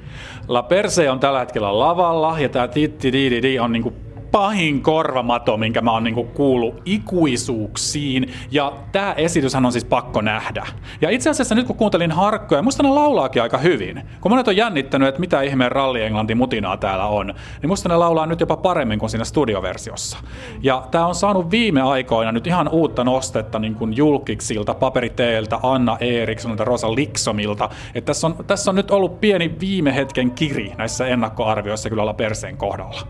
La 0.48 0.62
Perse 0.62 1.10
on 1.10 1.20
tällä 1.20 1.38
hetkellä 1.38 1.78
lavalla 1.78 2.40
ja 2.40 2.48
tämä 2.48 2.68
Titti 2.68 3.12
Di 3.12 3.58
on 3.58 3.72
niinku 3.72 3.92
pahin 4.32 4.82
korvamato, 4.82 5.56
minkä 5.56 5.80
mä 5.80 5.92
oon 5.92 6.04
niinku 6.04 6.24
kuullut 6.24 6.82
ikuisuuksiin. 6.84 8.32
Ja 8.50 8.72
tämä 8.92 9.12
esityshän 9.12 9.66
on 9.66 9.72
siis 9.72 9.84
pakko 9.84 10.20
nähdä. 10.20 10.66
Ja 11.00 11.10
itse 11.10 11.30
asiassa 11.30 11.54
nyt 11.54 11.66
kun 11.66 11.76
kuuntelin 11.76 12.12
harkkoja, 12.12 12.62
musta 12.62 12.82
ne 12.82 12.88
laulaakin 12.88 13.42
aika 13.42 13.58
hyvin. 13.58 14.02
Kun 14.20 14.32
monet 14.32 14.48
on 14.48 14.56
jännittänyt, 14.56 15.08
että 15.08 15.20
mitä 15.20 15.42
ihmeen 15.42 15.72
ralli 15.72 16.02
englanti 16.02 16.34
mutinaa 16.34 16.76
täällä 16.76 17.06
on, 17.06 17.26
niin 17.62 17.68
musta 17.68 17.88
ne 17.88 17.96
laulaa 17.96 18.26
nyt 18.26 18.40
jopa 18.40 18.56
paremmin 18.56 18.98
kuin 18.98 19.10
siinä 19.10 19.24
studioversiossa. 19.24 20.18
Ja 20.62 20.82
tämä 20.90 21.06
on 21.06 21.14
saanut 21.14 21.50
viime 21.50 21.82
aikoina 21.82 22.32
nyt 22.32 22.46
ihan 22.46 22.68
uutta 22.68 23.04
nostetta 23.04 23.58
niin 23.58 23.74
kuin 23.74 23.96
julkiksilta, 23.96 24.74
paperiteeltä, 24.74 25.58
Anna 25.62 25.96
Erikssonilta, 26.00 26.64
Rosa 26.64 26.94
Liksomilta. 26.94 27.70
Että 27.94 28.06
tässä 28.06 28.26
on, 28.26 28.36
tässä 28.46 28.70
on 28.70 28.74
nyt 28.74 28.90
ollut 28.90 29.20
pieni 29.20 29.54
viime 29.60 29.94
hetken 29.94 30.30
kiri 30.30 30.72
näissä 30.78 31.06
ennakkoarvioissa 31.06 31.88
kyllä 31.88 32.02
olla 32.02 32.14
perseen 32.14 32.56
kohdalla. 32.56 33.00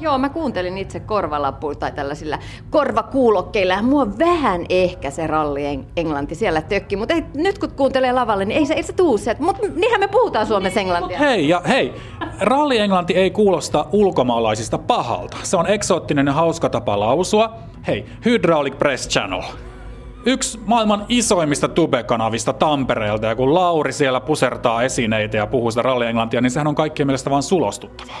Joo, 0.00 0.18
mä 0.18 0.28
kuuntelin 0.28 0.78
itse 0.78 1.00
korvalappuilla 1.00 1.80
tai 1.80 1.92
tällaisilla 1.92 2.38
korvakuulokkeilla 2.70 3.82
mua 3.82 4.18
vähän 4.18 4.66
ehkä 4.68 5.10
se 5.10 5.26
ralli 5.26 5.80
englanti 5.96 6.34
siellä 6.34 6.62
tökki, 6.62 6.96
mutta 6.96 7.14
ei, 7.14 7.24
nyt 7.34 7.58
kun 7.58 7.70
kuuntelee 7.70 8.12
lavalle, 8.12 8.44
niin 8.44 8.58
ei 8.58 8.66
se, 8.66 8.74
ei 8.74 8.82
se 8.82 8.92
tuu 8.92 9.18
se, 9.18 9.36
mutta 9.38 9.62
niinhän 9.74 10.00
me 10.00 10.08
puhutaan 10.08 10.46
Suomessa 10.46 10.80
englantia. 10.80 11.18
Hei, 11.18 11.48
ja 11.48 11.62
hei, 11.68 11.94
ralli 12.40 12.78
englanti 12.78 13.14
ei 13.14 13.30
kuulosta 13.30 13.86
ulkomaalaisista 13.92 14.78
pahalta. 14.78 15.36
Se 15.42 15.56
on 15.56 15.66
eksoottinen 15.66 16.26
ja 16.26 16.32
hauska 16.32 16.68
tapa 16.70 17.00
lausua. 17.00 17.52
Hei, 17.86 18.06
Hydraulic 18.24 18.78
Press 18.78 19.08
Channel 19.08 19.42
yksi 20.26 20.60
maailman 20.66 21.04
isoimmista 21.08 21.68
tubekanavista 21.68 22.52
Tampereelta, 22.52 23.26
ja 23.26 23.36
kun 23.36 23.54
Lauri 23.54 23.92
siellä 23.92 24.20
pusertaa 24.20 24.82
esineitä 24.82 25.36
ja 25.36 25.46
puhuu 25.46 25.70
sitä 25.70 25.82
rallienglantia, 25.82 26.40
niin 26.40 26.50
sehän 26.50 26.66
on 26.66 26.74
kaikkien 26.74 27.06
mielestä 27.06 27.30
vaan 27.30 27.42
sulostuttavaa. 27.42 28.20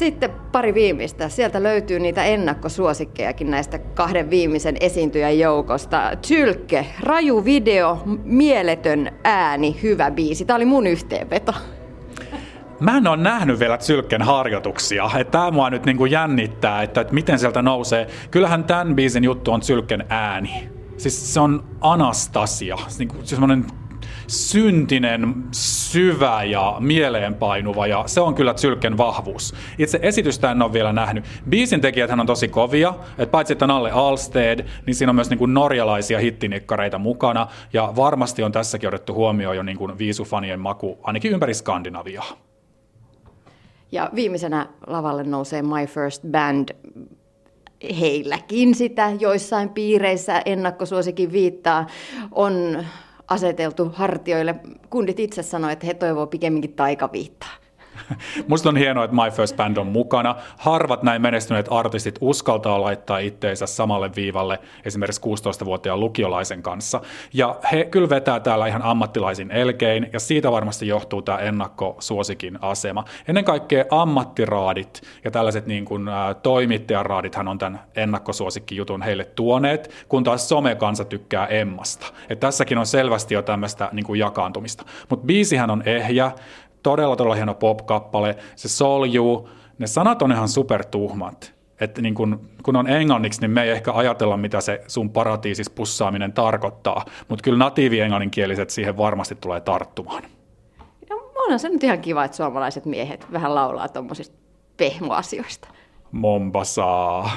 Sitten 0.00 0.30
pari 0.52 0.74
viimeistä. 0.74 1.28
Sieltä 1.28 1.62
löytyy 1.62 2.00
niitä 2.00 2.24
ennakkosuosikkejakin 2.24 3.50
näistä 3.50 3.78
kahden 3.78 4.30
viimeisen 4.30 4.76
esiintyjän 4.80 5.38
joukosta. 5.38 6.02
Tylkke, 6.28 6.86
raju 7.00 7.44
video, 7.44 8.02
mieletön 8.24 9.12
ääni, 9.24 9.76
hyvä 9.82 10.10
biisi. 10.10 10.44
Tämä 10.44 10.56
oli 10.56 10.64
mun 10.64 10.86
yhteenveto. 10.86 11.54
Mä 12.80 12.96
en 12.96 13.06
ole 13.06 13.16
nähnyt 13.16 13.58
vielä 13.58 13.78
Sylken 13.80 14.22
harjoituksia. 14.22 15.10
Tämä 15.30 15.50
mua 15.50 15.70
nyt 15.70 15.86
niinku 15.86 16.04
jännittää, 16.04 16.82
että, 16.82 17.04
miten 17.12 17.38
sieltä 17.38 17.62
nousee. 17.62 18.06
Kyllähän 18.30 18.64
tämän 18.64 18.96
biisin 18.96 19.24
juttu 19.24 19.52
on 19.52 19.62
Sylken 19.62 20.04
ääni. 20.08 20.68
Siis 20.96 21.34
se 21.34 21.40
on 21.40 21.64
Anastasia, 21.80 22.76
niinku 22.98 23.16
semmoinen 23.22 23.66
syntinen, 24.30 25.34
syvä 25.52 26.44
ja 26.44 26.76
mieleenpainuva 26.80 27.86
ja 27.86 28.04
se 28.06 28.20
on 28.20 28.34
kyllä 28.34 28.56
Sylken 28.56 28.98
vahvuus. 28.98 29.54
Itse 29.78 29.98
esitystä 30.02 30.50
en 30.50 30.62
ole 30.62 30.72
vielä 30.72 30.92
nähnyt. 30.92 31.24
Biisin 31.48 31.80
tekijät 31.80 32.10
on 32.10 32.26
tosi 32.26 32.48
kovia, 32.48 32.94
että 33.18 33.30
paitsi 33.30 33.52
että 33.52 33.64
on 33.64 33.70
alle 33.70 33.90
Alsted, 33.90 34.66
niin 34.86 34.94
siinä 34.94 35.10
on 35.10 35.14
myös 35.14 35.30
niin 35.30 35.38
kuin 35.38 35.54
norjalaisia 35.54 36.18
hittinikkareita 36.18 36.98
mukana 36.98 37.46
ja 37.72 37.92
varmasti 37.96 38.42
on 38.42 38.52
tässäkin 38.52 38.88
otettu 38.88 39.14
huomioon 39.14 39.56
jo 39.56 39.62
niin 39.62 39.78
kuin 39.78 39.98
viisufanien 39.98 40.60
maku, 40.60 40.98
ainakin 41.02 41.32
ympäri 41.32 41.54
Skandinaviaa. 41.54 42.32
Ja 43.92 44.10
viimeisenä 44.14 44.66
lavalle 44.86 45.24
nousee 45.24 45.62
My 45.62 45.86
First 45.86 46.22
Band 46.30 46.68
heilläkin 48.00 48.74
sitä 48.74 49.12
joissain 49.20 49.68
piireissä 49.68 50.42
ennakkosuosikin 50.44 51.32
viittaa, 51.32 51.86
on 52.32 52.84
aseteltu 53.30 53.90
hartioille. 53.94 54.54
Kundit 54.90 55.20
itse 55.20 55.42
sanoivat, 55.42 55.72
että 55.72 55.86
he 55.86 55.94
toivovat 55.94 56.30
pikemminkin 56.30 56.72
taikaviittaa. 56.72 57.59
Musta 58.48 58.68
on 58.68 58.76
hienoa, 58.76 59.04
että 59.04 59.16
My 59.16 59.30
First 59.30 59.56
Band 59.56 59.76
on 59.76 59.86
mukana. 59.86 60.36
Harvat 60.58 61.02
näin 61.02 61.22
menestyneet 61.22 61.66
artistit 61.70 62.18
uskaltaa 62.20 62.80
laittaa 62.80 63.18
itteensä 63.18 63.66
samalle 63.66 64.10
viivalle 64.16 64.58
esimerkiksi 64.84 65.20
16-vuotiaan 65.20 66.00
lukiolaisen 66.00 66.62
kanssa. 66.62 67.00
Ja 67.32 67.56
he 67.72 67.84
kyllä 67.84 68.08
vetää 68.08 68.40
täällä 68.40 68.66
ihan 68.66 68.82
ammattilaisin 68.82 69.50
elkein, 69.50 70.10
ja 70.12 70.20
siitä 70.20 70.52
varmasti 70.52 70.88
johtuu 70.88 71.22
tämä 71.22 71.38
ennakkosuosikin 71.38 72.58
asema. 72.62 73.04
Ennen 73.28 73.44
kaikkea 73.44 73.84
ammattiraadit 73.90 75.02
ja 75.24 75.30
tällaiset 75.30 75.66
niin 75.66 75.84
kuin, 75.84 76.08
ä, 76.08 76.34
toimittajaraadithan 76.34 77.48
on 77.48 77.58
tämän 77.58 77.80
ennakkosuosikkijutun 77.96 79.02
heille 79.02 79.24
tuoneet, 79.24 80.06
kun 80.08 80.24
taas 80.24 80.48
somekansa 80.48 81.04
tykkää 81.04 81.46
Emmasta. 81.46 82.06
Et 82.30 82.40
tässäkin 82.40 82.78
on 82.78 82.86
selvästi 82.86 83.34
jo 83.34 83.42
tämmöistä 83.42 83.88
niin 83.92 84.18
jakaantumista. 84.18 84.84
Mutta 85.08 85.26
biisihän 85.26 85.70
on 85.70 85.82
ehjä, 85.86 86.32
todella 86.82 87.16
todella 87.16 87.34
hieno 87.34 87.54
pop-kappale, 87.54 88.36
se 88.56 88.68
soljuu, 88.68 89.48
ne 89.78 89.86
sanat 89.86 90.22
on 90.22 90.32
ihan 90.32 90.48
supertuhmat. 90.48 91.54
Että 91.80 92.02
niin 92.02 92.14
kun, 92.14 92.50
kun 92.62 92.76
on 92.76 92.88
englanniksi, 92.88 93.40
niin 93.40 93.50
me 93.50 93.62
ei 93.62 93.70
ehkä 93.70 93.92
ajatella, 93.92 94.36
mitä 94.36 94.60
se 94.60 94.82
sun 94.86 95.10
paratiisis 95.10 95.70
pussaaminen 95.70 96.32
tarkoittaa, 96.32 97.04
mutta 97.28 97.42
kyllä 97.42 97.58
natiivi 97.58 98.00
englanninkieliset 98.00 98.70
siihen 98.70 98.96
varmasti 98.96 99.34
tulee 99.34 99.60
tarttumaan. 99.60 100.22
No, 101.10 101.32
onhan 101.36 101.58
se 101.58 101.68
nyt 101.68 101.84
ihan 101.84 102.00
kiva, 102.00 102.24
että 102.24 102.36
suomalaiset 102.36 102.84
miehet 102.84 103.26
vähän 103.32 103.54
laulaa 103.54 103.88
tuommoisista 103.88 104.36
pehmoasioista. 104.76 105.68
Mombasaa, 106.12 107.30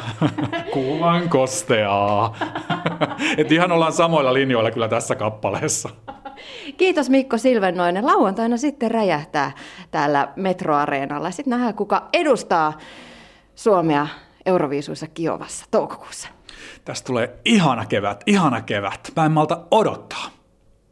kuuman 0.73 1.29
kosteaa. 1.29 2.35
Et 3.37 3.51
ihan 3.51 3.71
ollaan 3.71 3.93
samoilla 3.93 4.33
linjoilla 4.33 4.71
kyllä 4.71 4.87
tässä 4.87 5.15
kappaleessa. 5.15 5.89
Kiitos 6.77 7.09
Mikko 7.09 7.37
Silvennoinen. 7.37 8.05
Lauantaina 8.05 8.57
sitten 8.57 8.91
räjähtää 8.91 9.51
täällä 9.91 10.27
Metroareenalla. 10.35 11.31
Sitten 11.31 11.51
nähdään, 11.51 11.73
kuka 11.73 12.09
edustaa 12.13 12.77
Suomea 13.55 14.07
Euroviisuissa 14.45 15.07
Kiovassa 15.07 15.65
toukokuussa. 15.71 16.27
Tästä 16.85 17.07
tulee 17.07 17.39
ihana 17.45 17.85
kevät, 17.85 18.23
ihana 18.27 18.61
kevät. 18.61 19.11
Mä 19.15 19.25
en 19.25 19.31
malta 19.31 19.61
odottaa. 19.71 20.42